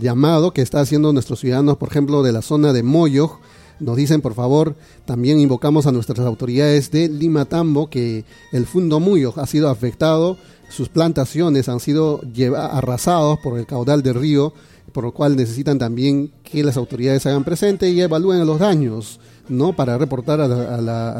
llamado 0.00 0.52
que 0.52 0.62
está 0.62 0.80
haciendo 0.80 1.12
nuestros 1.12 1.40
ciudadanos, 1.40 1.76
por 1.76 1.88
ejemplo, 1.88 2.22
de 2.22 2.32
la 2.32 2.42
zona 2.42 2.72
de 2.72 2.82
Moyo, 2.82 3.38
nos 3.80 3.96
dicen, 3.96 4.20
por 4.20 4.34
favor, 4.34 4.76
también 5.04 5.40
invocamos 5.40 5.86
a 5.86 5.92
nuestras 5.92 6.20
autoridades 6.20 6.90
de 6.90 7.08
Lima 7.08 7.44
Tambo 7.46 7.90
que 7.90 8.24
el 8.52 8.66
Fundo 8.66 9.00
Muyo 9.00 9.34
ha 9.36 9.46
sido 9.46 9.68
afectado, 9.68 10.38
sus 10.68 10.88
plantaciones 10.88 11.68
han 11.68 11.80
sido 11.80 12.20
arrasados 12.56 13.38
por 13.40 13.58
el 13.58 13.66
caudal 13.66 14.02
del 14.02 14.14
río, 14.14 14.54
por 14.92 15.04
lo 15.04 15.12
cual 15.12 15.36
necesitan 15.36 15.78
también 15.78 16.30
que 16.44 16.62
las 16.62 16.76
autoridades 16.76 17.26
hagan 17.26 17.44
presente 17.44 17.90
y 17.90 18.00
evalúen 18.00 18.46
los 18.46 18.58
daños. 18.58 19.20
¿No? 19.52 19.74
para 19.74 19.98
reportar 19.98 20.40
a, 20.40 20.48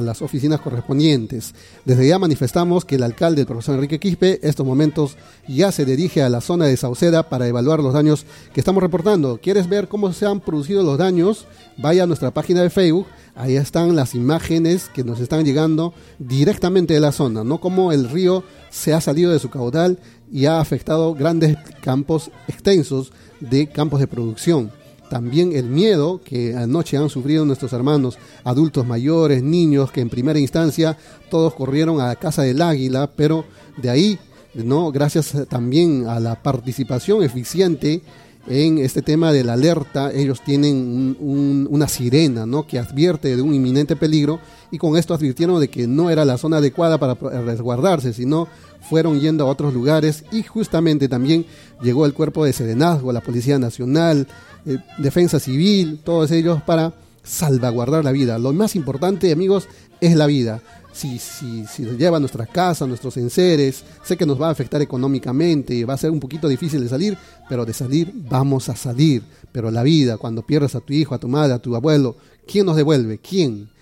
las 0.00 0.22
oficinas 0.22 0.60
correspondientes. 0.60 1.54
Desde 1.84 2.08
ya 2.08 2.18
manifestamos 2.18 2.84
que 2.84 2.96
el 2.96 3.02
alcalde, 3.02 3.42
el 3.42 3.46
profesor 3.46 3.74
Enrique 3.76 4.00
Quispe, 4.00 4.40
estos 4.42 4.66
momentos 4.66 5.16
ya 5.46 5.70
se 5.70 5.84
dirige 5.84 6.22
a 6.22 6.28
la 6.28 6.40
zona 6.40 6.66
de 6.66 6.76
Sauceda 6.76 7.28
para 7.28 7.46
evaluar 7.46 7.80
los 7.80 7.94
daños 7.94 8.26
que 8.52 8.60
estamos 8.60 8.82
reportando. 8.82 9.38
¿Quieres 9.42 9.68
ver 9.68 9.88
cómo 9.88 10.12
se 10.12 10.26
han 10.26 10.40
producido 10.40 10.82
los 10.82 10.98
daños? 10.98 11.46
Vaya 11.76 12.04
a 12.04 12.06
nuestra 12.06 12.32
página 12.32 12.62
de 12.62 12.70
Facebook, 12.70 13.06
ahí 13.34 13.56
están 13.56 13.94
las 13.94 14.14
imágenes 14.14 14.88
que 14.88 15.04
nos 15.04 15.20
están 15.20 15.44
llegando 15.44 15.94
directamente 16.18 16.94
de 16.94 17.00
la 17.00 17.12
zona, 17.12 17.44
no 17.44 17.60
como 17.60 17.92
el 17.92 18.08
río 18.08 18.44
se 18.70 18.92
ha 18.94 19.00
salido 19.00 19.32
de 19.32 19.38
su 19.38 19.50
caudal 19.50 19.98
y 20.30 20.46
ha 20.46 20.60
afectado 20.60 21.14
grandes 21.14 21.56
campos 21.82 22.30
extensos 22.48 23.12
de 23.40 23.68
campos 23.68 24.00
de 24.00 24.06
producción 24.06 24.81
también 25.12 25.52
el 25.52 25.66
miedo 25.66 26.22
que 26.24 26.56
anoche 26.56 26.96
han 26.96 27.10
sufrido 27.10 27.44
nuestros 27.44 27.74
hermanos, 27.74 28.16
adultos 28.44 28.86
mayores, 28.86 29.42
niños, 29.42 29.92
que 29.92 30.00
en 30.00 30.08
primera 30.08 30.38
instancia 30.38 30.96
todos 31.30 31.52
corrieron 31.52 32.00
a 32.00 32.06
la 32.06 32.16
casa 32.16 32.44
del 32.44 32.62
águila, 32.62 33.10
pero 33.14 33.44
de 33.76 33.90
ahí, 33.90 34.18
¿no? 34.54 34.90
gracias 34.90 35.36
también 35.50 36.06
a 36.06 36.18
la 36.18 36.42
participación 36.42 37.22
eficiente 37.22 38.00
en 38.46 38.78
este 38.78 39.02
tema 39.02 39.32
de 39.32 39.44
la 39.44 39.52
alerta, 39.52 40.10
ellos 40.12 40.40
tienen 40.42 41.16
una 41.20 41.86
sirena, 41.86 42.44
¿no? 42.44 42.66
Que 42.66 42.78
advierte 42.78 43.36
de 43.36 43.42
un 43.42 43.54
inminente 43.54 43.94
peligro 43.94 44.40
y 44.72 44.78
con 44.78 44.96
esto 44.96 45.14
advirtieron 45.14 45.60
de 45.60 45.68
que 45.68 45.86
no 45.86 46.10
era 46.10 46.24
la 46.24 46.38
zona 46.38 46.56
adecuada 46.56 46.98
para 46.98 47.14
resguardarse, 47.14 48.12
sino 48.12 48.48
fueron 48.88 49.20
yendo 49.20 49.44
a 49.44 49.50
otros 49.50 49.72
lugares 49.72 50.24
y 50.32 50.42
justamente 50.42 51.08
también 51.08 51.46
llegó 51.82 52.04
el 52.04 52.14
cuerpo 52.14 52.44
de 52.44 52.52
Serenazgo, 52.52 53.12
la 53.12 53.20
Policía 53.20 53.60
Nacional, 53.60 54.26
eh, 54.66 54.78
Defensa 54.98 55.40
Civil, 55.40 56.00
todos 56.04 56.30
ellos 56.30 56.62
para 56.62 56.94
salvaguardar 57.22 58.04
la 58.04 58.12
vida. 58.12 58.38
Lo 58.38 58.52
más 58.52 58.76
importante, 58.76 59.32
amigos, 59.32 59.68
es 60.00 60.16
la 60.16 60.26
vida. 60.26 60.60
Si, 60.92 61.18
si, 61.18 61.64
si 61.66 61.84
lleva 61.96 62.18
a 62.18 62.20
nuestra 62.20 62.44
casa, 62.44 62.84
a 62.84 62.88
nuestros 62.88 63.16
enseres, 63.16 63.82
sé 64.04 64.16
que 64.16 64.26
nos 64.26 64.40
va 64.40 64.48
a 64.48 64.50
afectar 64.50 64.82
económicamente, 64.82 65.84
va 65.86 65.94
a 65.94 65.98
ser 65.98 66.10
un 66.10 66.20
poquito 66.20 66.48
difícil 66.48 66.82
de 66.82 66.88
salir, 66.88 67.16
pero 67.48 67.64
de 67.64 67.72
salir 67.72 68.12
vamos 68.28 68.68
a 68.68 68.76
salir. 68.76 69.22
Pero 69.52 69.70
la 69.70 69.82
vida, 69.82 70.18
cuando 70.18 70.42
pierdes 70.42 70.74
a 70.74 70.80
tu 70.80 70.92
hijo, 70.92 71.14
a 71.14 71.18
tu 71.18 71.28
madre, 71.28 71.54
a 71.54 71.58
tu 71.58 71.74
abuelo, 71.74 72.16
¿quién 72.46 72.66
nos 72.66 72.76
devuelve? 72.76 73.18
¿Quién? 73.18 73.72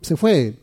se 0.00 0.16
fue 0.16 0.54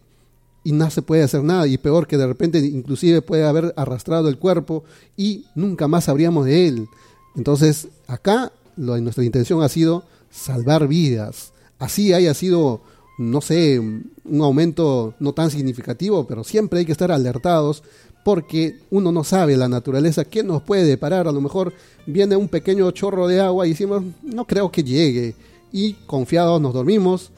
y 0.64 0.72
no 0.72 0.90
se 0.90 1.02
puede 1.02 1.24
hacer 1.24 1.44
nada 1.44 1.68
y 1.68 1.78
peor 1.78 2.08
que 2.08 2.18
de 2.18 2.28
repente 2.28 2.60
inclusive 2.60 3.22
puede 3.22 3.46
haber 3.46 3.74
arrastrado 3.76 4.30
el 4.30 4.38
cuerpo 4.38 4.84
y 5.18 5.46
nunca 5.56 5.88
más 5.88 6.06
sabríamos 6.06 6.46
de 6.46 6.68
él. 6.68 6.88
Entonces 7.36 7.90
acá 8.08 8.52
lo, 8.78 8.98
nuestra 9.00 9.24
intención 9.24 9.62
ha 9.62 9.70
sido 9.70 10.04
salvar 10.30 10.88
vidas. 10.88 11.54
Así 11.80 12.14
haya 12.14 12.34
sido, 12.34 12.82
no 13.18 13.42
sé, 13.42 13.80
un 13.80 14.42
aumento 14.42 15.14
no 15.20 15.34
tan 15.34 15.52
significativo, 15.52 16.26
pero 16.28 16.44
siempre 16.44 16.80
hay 16.80 16.86
que 16.86 16.92
estar 16.92 17.12
alertados 17.12 17.84
porque 18.24 18.80
uno 18.90 19.12
no 19.12 19.24
sabe 19.24 19.58
la 19.58 19.68
naturaleza, 19.68 20.26
qué 20.26 20.44
nos 20.44 20.64
puede 20.64 20.98
parar. 20.98 21.28
A 21.28 21.32
lo 21.32 21.42
mejor 21.42 21.74
viene 22.06 22.36
un 22.36 22.48
pequeño 22.48 22.90
chorro 22.92 23.28
de 23.28 23.42
agua 23.42 23.68
y 23.68 23.72
decimos, 23.72 24.04
no 24.24 24.46
creo 24.46 24.72
que 24.72 24.84
llegue. 24.84 25.36
Y 25.72 25.94
confiados 26.06 26.62
nos 26.62 26.74
dormimos 26.74 27.32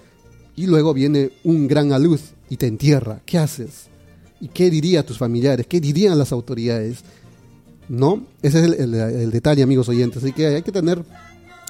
y 0.56 0.68
luego 0.68 0.94
viene 0.94 1.32
un 1.44 1.68
gran 1.68 1.92
aluz 1.92 2.34
y 2.50 2.58
te 2.58 2.68
entierra. 2.68 3.22
¿Qué 3.26 3.38
haces? 3.38 3.88
¿Y 4.40 4.50
qué 4.50 4.70
dirían 4.70 5.06
tus 5.06 5.18
familiares? 5.18 5.66
¿Qué 5.68 5.80
dirían 5.80 6.18
las 6.20 6.32
autoridades? 6.32 7.00
¿No? 7.90 8.26
Ese 8.42 8.60
es 8.60 8.66
el, 8.80 8.94
el 8.94 9.32
detalle, 9.32 9.64
amigos 9.64 9.90
oyentes. 9.90 10.24
Así 10.24 10.34
que 10.34 10.48
hay 10.48 10.62
que 10.62 10.72
tener 10.72 11.04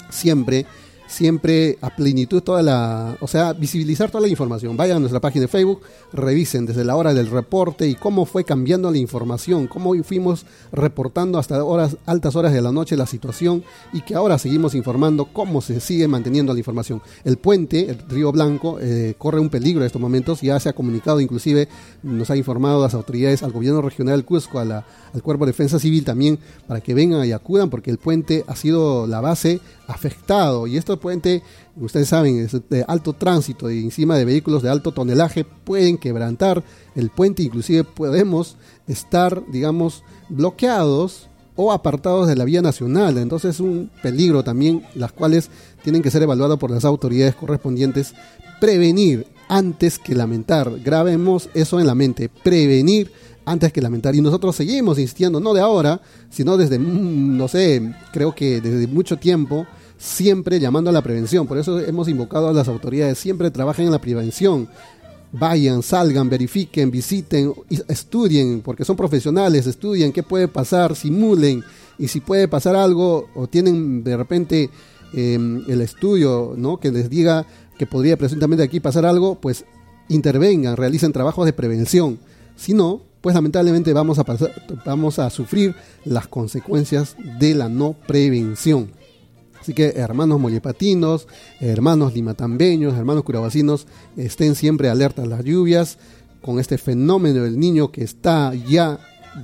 siempre 0.10 0.66
siempre 1.08 1.78
a 1.82 1.96
plenitud 1.96 2.42
toda 2.42 2.62
la, 2.62 3.18
o 3.20 3.28
sea, 3.28 3.54
visibilizar 3.54 4.10
toda 4.10 4.22
la 4.22 4.28
información. 4.28 4.76
Vayan 4.78 4.98
a 4.98 5.00
nuestra 5.00 5.20
página 5.20 5.44
de 5.44 5.48
Facebook, 5.48 5.82
revisen 6.14 6.66
desde 6.66 6.84
la 6.84 6.96
hora 6.96 7.14
del 7.14 7.30
reporte 7.30 7.88
y 7.88 7.96
cómo 7.96 8.26
fue 8.26 8.44
cambiando 8.44 8.92
la 8.92 8.98
información, 8.98 9.68
cómo 9.68 9.94
fuimos 10.04 10.46
reportando 10.72 11.38
hasta 11.38 11.64
horas, 11.64 11.98
altas 12.06 12.36
horas 12.36 12.54
de 12.54 12.62
la 12.62 12.72
noche 12.72 12.98
la 12.98 13.06
situación 13.06 13.64
y 13.94 14.02
que 14.02 14.16
ahora 14.16 14.38
seguimos 14.38 14.76
informando 14.76 15.26
cómo 15.26 15.62
se 15.62 15.80
sigue 15.80 16.08
manteniendo 16.08 16.54
la 16.54 16.60
información. 16.60 17.02
El 17.24 17.38
puente, 17.38 17.90
el 17.90 18.00
Río 18.10 18.32
Blanco, 18.32 18.80
eh, 18.80 19.16
corre 19.18 19.40
un 19.40 19.50
peligro 19.50 19.82
en 19.82 19.88
estos 19.88 20.02
momentos, 20.02 20.42
ya 20.42 20.60
se 20.60 20.70
ha 20.70 20.74
comunicado, 20.74 21.20
inclusive 21.20 21.68
nos 22.04 22.30
ha 22.30 22.36
informado 22.36 22.82
las 22.82 22.94
autoridades, 22.94 23.44
al 23.44 23.52
gobierno 23.52 23.82
regional 23.82 24.16
del 24.16 24.26
Cusco, 24.26 24.60
a 24.60 24.66
la, 24.66 24.86
al 25.14 25.22
Cuerpo 25.22 25.46
de 25.46 25.52
Defensa 25.52 25.80
Civil 25.80 26.04
también, 26.04 26.40
para 26.68 26.82
que 26.82 26.94
vengan 26.94 27.26
y 27.26 27.32
acudan, 27.32 27.70
porque 27.70 27.92
el 27.92 27.98
puente 27.98 28.44
ha 28.48 28.56
sido 28.56 29.08
la 29.08 29.22
base 29.22 29.60
afectado. 29.88 30.68
Y 30.68 30.78
puente, 30.98 31.44
ustedes 31.76 32.10
saben, 32.10 32.40
es 32.40 32.58
de 32.70 32.86
alto 32.88 33.14
tránsito 33.14 33.70
y 33.70 33.84
encima 33.84 34.18
de 34.18 34.26
vehículos 34.26 34.64
de 34.64 34.70
alto 34.70 34.92
tonelaje 34.92 35.44
pueden 35.44 35.98
quebrantar 35.98 36.64
el 36.96 37.10
puente, 37.10 37.44
inclusive 37.44 37.84
podemos 37.84 38.58
estar, 38.88 39.44
digamos, 39.52 40.04
bloqueados 40.30 41.30
o 41.56 41.72
apartados 41.72 42.28
de 42.28 42.36
la 42.36 42.46
vía 42.46 42.62
nacional. 42.62 43.18
Entonces 43.18 43.56
es 43.56 43.60
un 43.60 43.90
peligro 44.02 44.44
también, 44.44 44.84
las 44.96 45.12
cuales 45.12 45.50
tienen 45.84 46.02
que 46.02 46.12
ser 46.12 46.24
evaluadas 46.24 46.58
por 46.58 46.72
las 46.72 46.86
autoridades 46.86 47.36
correspondientes. 47.36 48.14
Prevenir 48.60 49.28
antes 49.48 50.00
que 50.00 50.16
lamentar. 50.16 50.72
Grabemos 50.84 51.50
eso 51.54 51.80
en 51.80 51.88
la 51.88 51.96
mente. 51.96 52.30
Prevenir 52.30 53.12
antes 53.46 53.72
que 53.72 53.82
lamentar. 53.82 54.16
Y 54.16 54.22
nosotros 54.22 54.56
seguimos 54.56 54.98
insistiendo, 54.98 55.40
no 55.40 55.54
de 55.54 55.62
ahora, 55.62 56.02
sino 56.30 56.58
desde, 56.58 56.80
mm, 56.80 57.38
no 57.38 57.48
sé, 57.48 57.94
creo 58.12 58.34
que 58.34 58.60
desde 58.60 58.88
mucho 58.88 59.18
tiempo, 59.18 59.66
siempre 59.98 60.60
llamando 60.60 60.90
a 60.90 60.94
la 60.94 61.02
prevención. 61.02 61.48
Por 61.48 61.58
eso 61.58 61.80
hemos 61.80 62.08
invocado 62.08 62.50
a 62.50 62.54
las 62.54 62.68
autoridades, 62.68 63.18
siempre 63.18 63.52
trabajen 63.52 63.86
en 63.86 63.92
la 63.92 64.02
prevención. 64.02 64.68
Vayan, 65.32 65.84
salgan, 65.84 66.30
verifiquen, 66.30 66.92
visiten, 66.92 67.54
estudien, 67.88 68.62
porque 68.62 68.86
son 68.86 68.96
profesionales, 68.96 69.68
estudien 69.68 70.14
qué 70.14 70.24
puede 70.24 70.48
pasar, 70.48 70.96
simulen, 70.96 71.64
y 71.98 72.08
si 72.08 72.22
puede 72.22 72.48
pasar 72.48 72.76
algo 72.76 73.30
o 73.36 73.48
tienen 73.48 74.04
de 74.04 74.18
repente 74.18 74.70
em, 75.14 75.64
el 75.68 75.82
estudio 75.82 76.54
¿no? 76.58 76.78
que 76.78 76.92
les 76.92 77.10
diga 77.10 77.46
que 77.78 77.86
podría 77.86 78.18
presuntamente 78.18 78.64
aquí 78.64 78.80
pasar 78.80 79.06
algo, 79.06 79.36
pues 79.36 79.66
intervengan, 80.08 80.78
realicen 80.78 81.12
trabajos 81.12 81.46
de 81.46 81.54
prevención. 81.54 82.20
Si 82.56 82.74
no, 82.74 83.02
pues 83.22 83.36
lamentablemente 83.36 83.92
vamos 83.94 84.20
a, 84.20 84.24
pasar, 84.24 84.54
vamos 84.86 85.20
a 85.20 85.30
sufrir 85.30 85.76
las 86.04 86.28
consecuencias 86.28 87.16
de 87.40 87.56
la 87.56 87.70
no 87.70 87.94
prevención. 88.08 88.92
Así 89.66 89.74
que 89.74 89.94
hermanos 89.96 90.40
mollepatinos, 90.40 91.28
hermanos 91.60 92.14
limatambeños, 92.14 92.94
hermanos 92.94 93.24
curabacinos, 93.24 93.88
estén 94.16 94.54
siempre 94.54 94.90
alertas 94.90 95.26
a 95.26 95.28
las 95.28 95.44
lluvias 95.44 95.98
con 96.44 96.60
este 96.60 96.78
fenómeno 96.78 97.42
del 97.42 97.58
niño 97.58 97.92
que 97.92 98.04
está 98.04 98.54
ya 98.54 99.00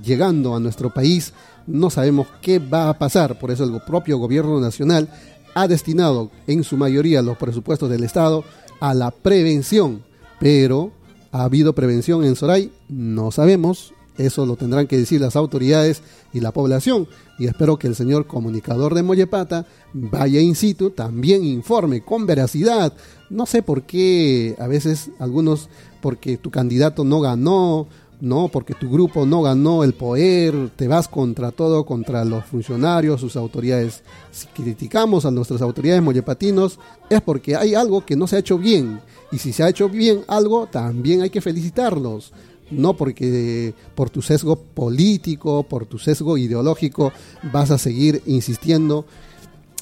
llegando 0.05 0.55
a 0.55 0.59
nuestro 0.59 0.93
país. 0.93 1.33
No 1.65 1.89
sabemos 1.89 2.27
qué 2.39 2.59
va 2.59 2.89
a 2.89 2.99
pasar, 2.99 3.39
por 3.39 3.49
eso 3.49 3.63
el 3.63 3.81
propio 3.81 4.19
gobierno 4.19 4.61
nacional 4.61 5.09
ha 5.55 5.67
destinado 5.67 6.29
en 6.45 6.63
su 6.63 6.77
mayoría 6.77 7.23
los 7.23 7.37
presupuestos 7.37 7.89
del 7.89 8.03
Estado 8.03 8.43
a 8.79 8.93
la 8.93 9.09
prevención, 9.09 10.03
pero 10.39 10.91
¿Ha 11.33 11.45
habido 11.45 11.73
prevención 11.73 12.25
en 12.25 12.35
Soray? 12.35 12.71
No 12.89 13.31
sabemos. 13.31 13.93
Eso 14.17 14.45
lo 14.45 14.55
tendrán 14.55 14.87
que 14.87 14.97
decir 14.97 15.21
las 15.21 15.35
autoridades 15.35 16.01
y 16.33 16.39
la 16.41 16.51
población. 16.51 17.07
Y 17.39 17.47
espero 17.47 17.77
que 17.77 17.87
el 17.87 17.95
señor 17.95 18.27
comunicador 18.27 18.93
de 18.93 19.03
Mollepata 19.03 19.65
vaya 19.93 20.39
in 20.39 20.55
situ, 20.55 20.91
también 20.91 21.43
informe 21.43 22.01
con 22.01 22.25
veracidad. 22.25 22.93
No 23.29 23.45
sé 23.45 23.63
por 23.63 23.83
qué 23.83 24.55
a 24.59 24.67
veces 24.67 25.09
algunos, 25.19 25.69
porque 26.01 26.37
tu 26.37 26.51
candidato 26.51 27.03
no 27.03 27.21
ganó, 27.21 27.87
no, 28.19 28.49
porque 28.49 28.75
tu 28.75 28.89
grupo 28.89 29.25
no 29.25 29.41
ganó 29.41 29.83
el 29.83 29.93
poder, 29.93 30.69
te 30.75 30.87
vas 30.87 31.07
contra 31.07 31.51
todo, 31.51 31.85
contra 31.85 32.23
los 32.23 32.45
funcionarios, 32.45 33.21
sus 33.21 33.35
autoridades. 33.35 34.03
Si 34.31 34.45
criticamos 34.47 35.25
a 35.25 35.31
nuestras 35.31 35.61
autoridades 35.61 36.03
mollepatinos, 36.03 36.77
es 37.09 37.21
porque 37.21 37.55
hay 37.55 37.73
algo 37.73 38.05
que 38.05 38.15
no 38.15 38.27
se 38.27 38.35
ha 38.35 38.39
hecho 38.39 38.59
bien 38.59 38.99
y 39.31 39.37
si 39.37 39.53
se 39.53 39.63
ha 39.63 39.69
hecho 39.69 39.87
bien 39.87 40.23
algo, 40.27 40.67
también 40.67 41.21
hay 41.21 41.29
que 41.29 41.41
felicitarlos. 41.41 42.33
No 42.71 42.95
porque 42.95 43.73
por 43.95 44.09
tu 44.09 44.21
sesgo 44.21 44.55
político, 44.55 45.63
por 45.63 45.85
tu 45.85 45.99
sesgo 45.99 46.37
ideológico, 46.37 47.11
vas 47.51 47.71
a 47.71 47.77
seguir 47.77 48.21
insistiendo 48.25 49.05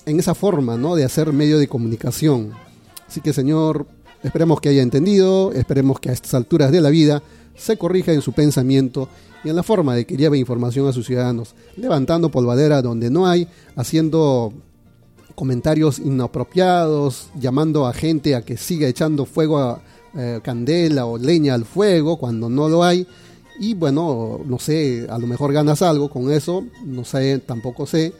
en 0.06 0.20
esa 0.20 0.36
forma 0.36 0.76
¿no? 0.76 0.96
de 0.96 1.06
hacer 1.06 1.32
medio 1.32 1.60
de 1.60 1.68
comunicación. 1.68 2.52
Así 3.08 3.22
que, 3.22 3.34
Señor, 3.34 3.86
esperemos 4.24 4.60
que 4.60 4.70
haya 4.70 4.82
entendido, 4.82 5.52
esperemos 5.54 6.00
que 6.00 6.10
a 6.10 6.14
estas 6.14 6.34
alturas 6.34 6.72
de 6.72 6.82
la 6.82 6.90
vida 6.90 7.24
se 7.56 7.78
corrija 7.78 8.12
en 8.12 8.22
su 8.22 8.34
pensamiento 8.34 9.10
y 9.44 9.50
en 9.50 9.56
la 9.56 9.64
forma 9.64 9.96
de 9.96 10.06
que 10.06 10.18
lleve 10.18 10.38
información 10.38 10.88
a 10.88 10.94
sus 10.94 11.06
ciudadanos, 11.06 11.56
levantando 11.78 12.30
polvadera 12.30 12.82
donde 12.82 13.10
no 13.10 13.28
hay, 13.28 13.48
haciendo 13.76 14.54
comentarios 15.36 16.00
inapropiados, 16.00 17.30
llamando 17.40 17.86
a 17.86 17.94
gente 17.94 18.36
a 18.36 18.42
que 18.42 18.58
siga 18.58 18.88
echando 18.88 19.26
fuego 19.26 19.60
a 19.60 19.82
eh, 20.16 20.40
candela 20.44 21.06
o 21.06 21.18
leña 21.18 21.54
al 21.54 21.66
fuego 21.66 22.18
cuando 22.18 22.50
no 22.50 22.70
lo 22.70 22.84
hay. 22.84 23.08
Y 23.60 23.74
bueno, 23.74 24.40
no 24.46 24.58
sé, 24.58 25.06
a 25.10 25.18
lo 25.18 25.28
mejor 25.28 25.52
ganas 25.52 25.82
algo 25.82 26.10
con 26.10 26.32
eso, 26.32 26.66
no 26.86 27.04
sé, 27.04 27.40
tampoco 27.40 27.86
sé. 27.86 28.14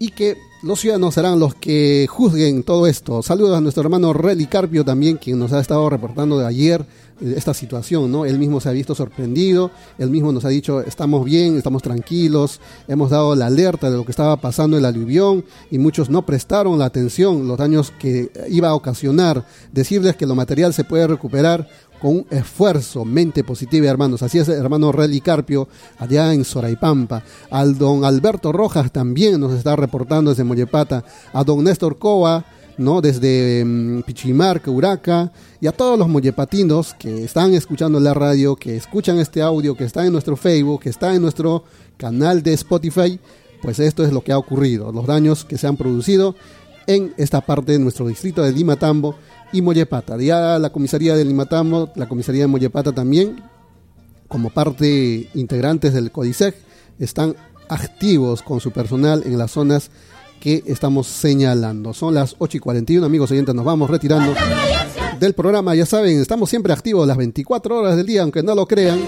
Y 0.00 0.10
que 0.10 0.36
los 0.62 0.80
ciudadanos 0.80 1.14
serán 1.14 1.40
los 1.40 1.56
que 1.56 2.06
juzguen 2.08 2.62
todo 2.62 2.86
esto. 2.86 3.20
Saludos 3.22 3.58
a 3.58 3.60
nuestro 3.60 3.82
hermano 3.82 4.12
Relly 4.12 4.46
Carpio 4.46 4.84
también, 4.84 5.16
quien 5.16 5.38
nos 5.38 5.52
ha 5.52 5.60
estado 5.60 5.90
reportando 5.90 6.38
de 6.38 6.46
ayer 6.46 6.86
esta 7.20 7.52
situación, 7.52 8.10
¿no? 8.10 8.24
Él 8.24 8.38
mismo 8.38 8.60
se 8.60 8.68
ha 8.68 8.72
visto 8.72 8.94
sorprendido, 8.94 9.70
él 9.98 10.10
mismo 10.10 10.32
nos 10.32 10.44
ha 10.44 10.48
dicho, 10.48 10.80
estamos 10.80 11.24
bien, 11.24 11.56
estamos 11.56 11.82
tranquilos, 11.82 12.60
hemos 12.86 13.10
dado 13.10 13.34
la 13.34 13.46
alerta 13.46 13.90
de 13.90 13.96
lo 13.96 14.04
que 14.04 14.12
estaba 14.12 14.36
pasando 14.36 14.76
en 14.76 14.82
la 14.82 14.88
aluvión 14.88 15.44
y 15.70 15.78
muchos 15.78 16.10
no 16.10 16.24
prestaron 16.24 16.78
la 16.78 16.86
atención, 16.86 17.46
los 17.46 17.58
daños 17.58 17.92
que 17.98 18.30
iba 18.48 18.68
a 18.68 18.74
ocasionar, 18.74 19.44
decirles 19.72 20.16
que 20.16 20.26
lo 20.26 20.34
material 20.34 20.72
se 20.74 20.84
puede 20.84 21.06
recuperar 21.06 21.68
con 22.02 22.16
un 22.16 22.26
esfuerzo, 22.30 23.04
mente 23.04 23.44
positiva, 23.44 23.86
hermanos. 23.86 24.24
Así 24.24 24.36
es, 24.36 24.48
hermano 24.48 24.90
Relly 24.90 25.20
Carpio, 25.20 25.68
allá 25.98 26.34
en 26.34 26.44
Soraipampa. 26.44 27.22
Al 27.48 27.78
don 27.78 28.04
Alberto 28.04 28.50
Rojas 28.50 28.90
también 28.90 29.40
nos 29.40 29.52
está 29.52 29.76
reportando 29.76 30.32
desde 30.32 30.42
Mollepata. 30.42 31.04
A 31.32 31.44
don 31.44 31.62
Néstor 31.62 31.98
Coa, 32.00 32.44
¿no? 32.76 33.00
Desde 33.00 33.62
um, 33.62 34.02
Pichimarca, 34.02 34.68
Uraca, 34.72 35.30
y 35.60 35.68
a 35.68 35.72
todos 35.72 35.96
los 35.96 36.08
mollepatinos 36.08 36.92
que 36.94 37.22
están 37.22 37.54
escuchando 37.54 38.00
la 38.00 38.14
radio, 38.14 38.56
que 38.56 38.74
escuchan 38.74 39.20
este 39.20 39.40
audio, 39.40 39.76
que 39.76 39.84
está 39.84 40.04
en 40.04 40.10
nuestro 40.10 40.34
Facebook, 40.34 40.80
que 40.80 40.88
está 40.88 41.14
en 41.14 41.22
nuestro 41.22 41.62
canal 41.96 42.42
de 42.42 42.54
Spotify. 42.54 43.20
pues 43.62 43.78
esto 43.78 44.02
es 44.04 44.12
lo 44.12 44.24
que 44.24 44.32
ha 44.32 44.38
ocurrido, 44.38 44.90
los 44.90 45.06
daños 45.06 45.44
que 45.44 45.56
se 45.56 45.68
han 45.68 45.76
producido 45.76 46.34
en 46.88 47.14
esta 47.16 47.40
parte 47.40 47.70
de 47.70 47.78
nuestro 47.78 48.08
distrito 48.08 48.42
de 48.42 48.50
Limatambo 48.50 49.14
y 49.52 49.62
Mollepata. 49.62 50.16
Ya 50.18 50.58
la 50.58 50.70
comisaría 50.70 51.16
de 51.16 51.24
Limatambo, 51.24 51.90
la 51.94 52.08
comisaría 52.08 52.42
de 52.42 52.48
Mollepata 52.48 52.92
también, 52.92 53.42
como 54.28 54.50
parte 54.50 55.28
integrantes 55.34 55.92
del 55.92 56.10
CODICEC, 56.10 56.54
están 56.98 57.36
activos 57.68 58.42
con 58.42 58.60
su 58.60 58.70
personal 58.70 59.22
en 59.24 59.38
las 59.38 59.50
zonas 59.50 59.90
que 60.40 60.64
estamos 60.66 61.06
señalando. 61.06 61.94
Son 61.94 62.14
las 62.14 62.34
8 62.38 62.56
y 62.56 62.60
41, 62.60 63.06
amigos 63.06 63.30
oyentes, 63.30 63.54
nos 63.54 63.64
vamos 63.64 63.88
retirando 63.88 64.34
del 65.20 65.34
programa. 65.34 65.74
Ya 65.74 65.86
saben, 65.86 66.20
estamos 66.20 66.50
siempre 66.50 66.72
activos 66.72 67.06
las 67.06 67.16
24 67.16 67.78
horas 67.78 67.96
del 67.96 68.06
día, 68.06 68.22
aunque 68.22 68.42
no 68.42 68.54
lo 68.54 68.66
crean. 68.66 69.00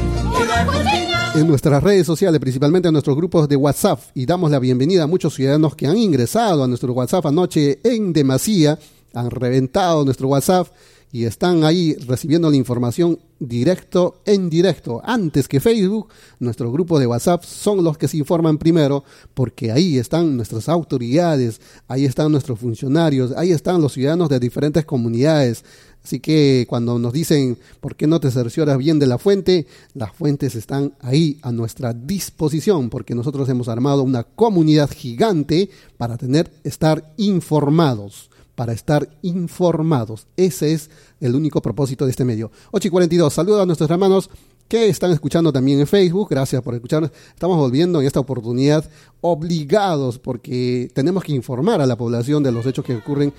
En 1.34 1.48
nuestras 1.48 1.82
redes 1.82 2.06
sociales, 2.06 2.40
principalmente 2.40 2.86
en 2.86 2.92
nuestros 2.92 3.16
grupos 3.16 3.48
de 3.48 3.56
WhatsApp, 3.56 3.98
y 4.14 4.24
damos 4.24 4.52
la 4.52 4.60
bienvenida 4.60 5.02
a 5.02 5.06
muchos 5.08 5.34
ciudadanos 5.34 5.74
que 5.74 5.88
han 5.88 5.96
ingresado 5.96 6.62
a 6.62 6.68
nuestro 6.68 6.92
WhatsApp 6.92 7.26
anoche 7.26 7.80
en 7.82 8.12
demasía, 8.12 8.78
han 9.14 9.30
reventado 9.30 10.04
nuestro 10.04 10.28
WhatsApp 10.28 10.68
y 11.14 11.26
están 11.26 11.62
ahí 11.62 11.94
recibiendo 12.08 12.50
la 12.50 12.56
información 12.56 13.20
directo 13.38 14.20
en 14.26 14.50
directo. 14.50 15.00
Antes 15.04 15.46
que 15.46 15.60
Facebook, 15.60 16.08
nuestro 16.40 16.72
grupo 16.72 16.98
de 16.98 17.06
WhatsApp 17.06 17.44
son 17.44 17.84
los 17.84 17.96
que 17.96 18.08
se 18.08 18.16
informan 18.16 18.58
primero 18.58 19.04
porque 19.32 19.70
ahí 19.70 19.96
están 19.96 20.36
nuestras 20.36 20.68
autoridades, 20.68 21.60
ahí 21.86 22.04
están 22.04 22.32
nuestros 22.32 22.58
funcionarios, 22.58 23.30
ahí 23.36 23.52
están 23.52 23.80
los 23.80 23.92
ciudadanos 23.92 24.28
de 24.28 24.40
diferentes 24.40 24.84
comunidades. 24.84 25.64
Así 26.02 26.18
que 26.18 26.66
cuando 26.68 26.98
nos 26.98 27.12
dicen 27.12 27.58
por 27.80 27.94
qué 27.94 28.08
no 28.08 28.18
te 28.18 28.32
cercioras 28.32 28.76
bien 28.76 28.98
de 28.98 29.06
la 29.06 29.18
fuente, 29.18 29.68
las 29.94 30.12
fuentes 30.12 30.56
están 30.56 30.94
ahí 30.98 31.38
a 31.42 31.52
nuestra 31.52 31.92
disposición 31.92 32.90
porque 32.90 33.14
nosotros 33.14 33.48
hemos 33.48 33.68
armado 33.68 34.02
una 34.02 34.24
comunidad 34.24 34.90
gigante 34.90 35.70
para 35.96 36.16
tener 36.16 36.50
estar 36.64 37.14
informados 37.18 38.30
para 38.54 38.72
estar 38.72 39.08
informados. 39.22 40.26
Ese 40.36 40.72
es 40.72 40.90
el 41.20 41.34
único 41.34 41.60
propósito 41.60 42.04
de 42.04 42.10
este 42.10 42.24
medio. 42.24 42.50
8 42.70 42.88
y 42.88 42.90
42. 42.90 43.32
Saludos 43.32 43.62
a 43.62 43.66
nuestros 43.66 43.90
hermanos 43.90 44.30
que 44.68 44.88
están 44.88 45.10
escuchando 45.10 45.52
también 45.52 45.80
en 45.80 45.86
Facebook. 45.86 46.28
Gracias 46.30 46.62
por 46.62 46.74
escucharnos. 46.74 47.10
Estamos 47.28 47.58
volviendo 47.58 48.00
en 48.00 48.06
esta 48.06 48.20
oportunidad 48.20 48.88
obligados 49.20 50.18
porque 50.18 50.90
tenemos 50.94 51.24
que 51.24 51.32
informar 51.32 51.80
a 51.80 51.86
la 51.86 51.96
población 51.96 52.42
de 52.42 52.52
los 52.52 52.64
hechos 52.66 52.84
que 52.84 52.96
ocurren 52.96 53.32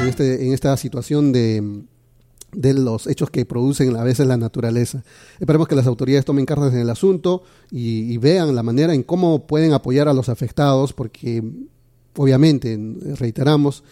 en, 0.00 0.08
este, 0.08 0.46
en 0.46 0.52
esta 0.52 0.76
situación 0.76 1.32
de 1.32 1.84
los 2.52 3.06
hechos 3.06 3.30
que 3.30 3.44
producen 3.44 3.94
a 3.96 4.04
veces 4.04 4.26
la 4.26 4.36
naturaleza. 4.36 5.04
Esperemos 5.38 5.68
que 5.68 5.76
las 5.76 5.86
autoridades 5.86 6.24
tomen 6.24 6.46
cartas 6.46 6.72
en 6.72 6.80
el 6.80 6.90
asunto 6.90 7.42
y 7.70 8.16
vean 8.18 8.54
la 8.54 8.62
manera 8.62 8.94
en 8.94 9.02
cómo 9.02 9.46
pueden 9.46 9.72
apoyar 9.72 10.08
a 10.08 10.14
los 10.14 10.28
afectados, 10.28 10.92
porque 10.92 11.42
obviamente, 12.16 12.78
reiteramos, 13.18 13.82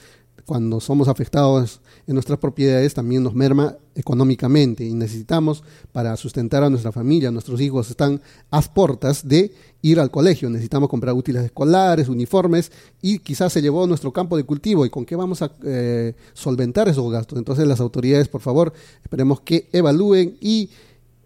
cuando 0.49 0.81
somos 0.81 1.09
afectados 1.09 1.83
en 2.07 2.15
nuestras 2.15 2.39
propiedades 2.39 2.95
también 2.95 3.23
nos 3.23 3.35
merma 3.35 3.77
económicamente 3.95 4.83
y 4.83 4.95
necesitamos 4.95 5.63
para 5.93 6.17
sustentar 6.17 6.65
a 6.65 6.71
nuestra 6.71 6.91
familia, 6.91 7.31
nuestros 7.31 7.61
hijos 7.61 7.91
están 7.91 8.23
a 8.51 8.63
puertas 8.63 9.29
de 9.29 9.53
ir 9.83 10.01
al 10.01 10.11
colegio, 10.11 10.49
necesitamos 10.49 10.89
comprar 10.89 11.15
útiles 11.15 11.45
escolares, 11.45 12.09
uniformes 12.09 12.73
y 13.03 13.19
quizás 13.19 13.53
se 13.53 13.61
llevó 13.61 13.87
nuestro 13.87 14.11
campo 14.11 14.39
de 14.39 14.45
cultivo 14.45 14.87
y 14.87 14.91
con 14.91 15.05
qué 15.05 15.17
vamos 15.17 15.43
a 15.43 15.53
eh, 15.65 16.15
solventar 16.33 16.89
esos 16.89 17.13
gastos. 17.13 17.39
Entonces 17.39 17.67
las 17.67 17.81
autoridades, 17.81 18.29
por 18.29 18.41
favor, 18.41 18.73
esperemos 19.05 19.43
que 19.43 19.69
evalúen 19.71 20.39
y 20.41 20.71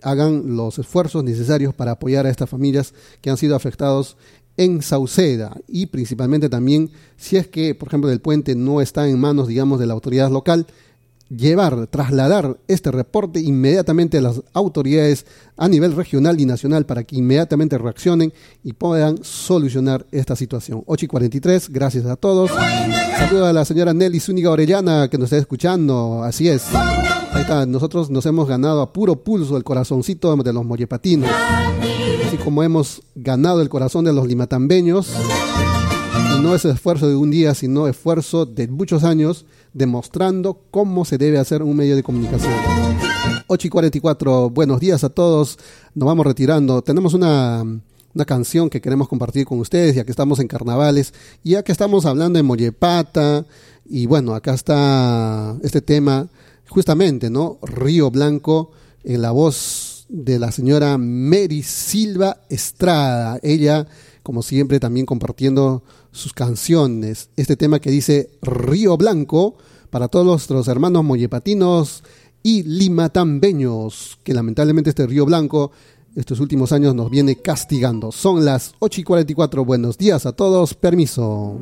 hagan 0.02 0.56
los 0.56 0.80
esfuerzos 0.80 1.22
necesarios 1.22 1.74
para 1.74 1.92
apoyar 1.92 2.26
a 2.26 2.30
estas 2.30 2.50
familias 2.50 2.92
que 3.20 3.30
han 3.30 3.36
sido 3.36 3.54
afectados 3.54 4.16
en 4.56 4.82
Sauceda 4.82 5.56
y 5.68 5.86
principalmente 5.86 6.48
también 6.48 6.90
si 7.16 7.36
es 7.36 7.46
que, 7.46 7.74
por 7.74 7.88
ejemplo, 7.88 8.10
el 8.10 8.20
puente 8.20 8.54
no 8.54 8.80
está 8.80 9.08
en 9.08 9.18
manos, 9.18 9.48
digamos, 9.48 9.78
de 9.78 9.86
la 9.86 9.94
autoridad 9.94 10.30
local, 10.30 10.66
llevar, 11.36 11.86
trasladar 11.86 12.58
este 12.68 12.90
reporte 12.90 13.40
inmediatamente 13.40 14.18
a 14.18 14.20
las 14.20 14.42
autoridades 14.52 15.26
a 15.56 15.68
nivel 15.68 15.94
regional 15.96 16.40
y 16.40 16.46
nacional 16.46 16.84
para 16.84 17.04
que 17.04 17.16
inmediatamente 17.16 17.78
reaccionen 17.78 18.32
y 18.62 18.74
puedan 18.74 19.18
solucionar 19.22 20.06
esta 20.12 20.36
situación. 20.36 20.82
8 20.86 21.04
y 21.04 21.08
43, 21.08 21.68
gracias 21.70 22.06
a 22.06 22.16
todos. 22.16 22.50
Saludo 23.18 23.46
a 23.46 23.52
la 23.52 23.64
señora 23.64 23.94
Nelly 23.94 24.20
Zúñiga 24.20 24.50
Orellana 24.50 25.08
que 25.08 25.18
nos 25.18 25.26
está 25.26 25.38
escuchando, 25.38 26.22
así 26.22 26.48
es. 26.48 26.64
Ahí 26.74 27.42
está, 27.42 27.64
nosotros 27.64 28.10
nos 28.10 28.26
hemos 28.26 28.46
ganado 28.46 28.82
a 28.82 28.92
puro 28.92 29.24
pulso 29.24 29.56
el 29.56 29.64
corazoncito 29.64 30.36
de 30.36 30.52
los 30.52 30.64
mollepatinos 30.64 31.30
así 32.32 32.42
como 32.42 32.62
hemos 32.62 33.02
ganado 33.14 33.60
el 33.60 33.68
corazón 33.68 34.06
de 34.06 34.12
los 34.14 34.26
limatambeños. 34.26 35.12
No 36.40 36.54
es 36.54 36.64
esfuerzo 36.64 37.06
de 37.06 37.14
un 37.14 37.30
día, 37.30 37.54
sino 37.54 37.88
esfuerzo 37.88 38.46
de 38.46 38.68
muchos 38.68 39.04
años, 39.04 39.44
demostrando 39.74 40.58
cómo 40.70 41.04
se 41.04 41.18
debe 41.18 41.38
hacer 41.38 41.62
un 41.62 41.76
medio 41.76 41.94
de 41.94 42.02
comunicación. 42.02 42.54
8 43.48 43.66
y 43.66 43.70
44, 43.70 44.48
buenos 44.48 44.80
días 44.80 45.04
a 45.04 45.10
todos. 45.10 45.58
Nos 45.94 46.06
vamos 46.06 46.24
retirando. 46.24 46.80
Tenemos 46.80 47.12
una, 47.12 47.64
una 48.14 48.24
canción 48.24 48.70
que 48.70 48.80
queremos 48.80 49.08
compartir 49.08 49.44
con 49.44 49.58
ustedes, 49.58 49.94
ya 49.94 50.04
que 50.04 50.12
estamos 50.12 50.38
en 50.38 50.48
carnavales, 50.48 51.12
ya 51.44 51.62
que 51.62 51.72
estamos 51.72 52.06
hablando 52.06 52.38
de 52.38 52.44
Mollepata, 52.44 53.44
y 53.84 54.06
bueno, 54.06 54.34
acá 54.34 54.54
está 54.54 55.54
este 55.62 55.82
tema, 55.82 56.28
justamente, 56.66 57.28
¿no? 57.28 57.58
Río 57.60 58.10
Blanco, 58.10 58.70
en 59.04 59.20
la 59.20 59.32
voz 59.32 59.91
de 60.12 60.38
la 60.38 60.52
señora 60.52 60.98
Mary 60.98 61.62
Silva 61.62 62.42
Estrada. 62.50 63.40
Ella, 63.42 63.86
como 64.22 64.42
siempre, 64.42 64.78
también 64.78 65.06
compartiendo 65.06 65.82
sus 66.12 66.34
canciones. 66.34 67.30
Este 67.36 67.56
tema 67.56 67.80
que 67.80 67.90
dice 67.90 68.30
Río 68.42 68.96
Blanco 68.98 69.56
para 69.90 70.08
todos 70.08 70.26
nuestros 70.26 70.68
hermanos 70.68 71.02
mollepatinos 71.02 72.04
y 72.42 72.62
limatambeños, 72.62 74.18
que 74.22 74.34
lamentablemente 74.34 74.90
este 74.90 75.06
Río 75.06 75.24
Blanco 75.24 75.72
estos 76.14 76.40
últimos 76.40 76.72
años 76.72 76.94
nos 76.94 77.10
viene 77.10 77.36
castigando. 77.36 78.12
Son 78.12 78.44
las 78.44 78.74
8 78.80 79.00
y 79.00 79.04
44. 79.04 79.64
Buenos 79.64 79.96
días 79.96 80.26
a 80.26 80.32
todos. 80.32 80.74
Permiso. 80.74 81.58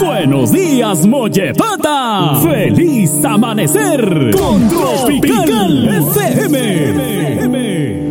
Buenos 0.00 0.52
días, 0.52 1.06
Mollepata. 1.06 2.40
Feliz 2.42 3.24
amanecer 3.24 4.30
con 4.32 4.68
Tropical 4.68 5.88
FM. 6.12 8.09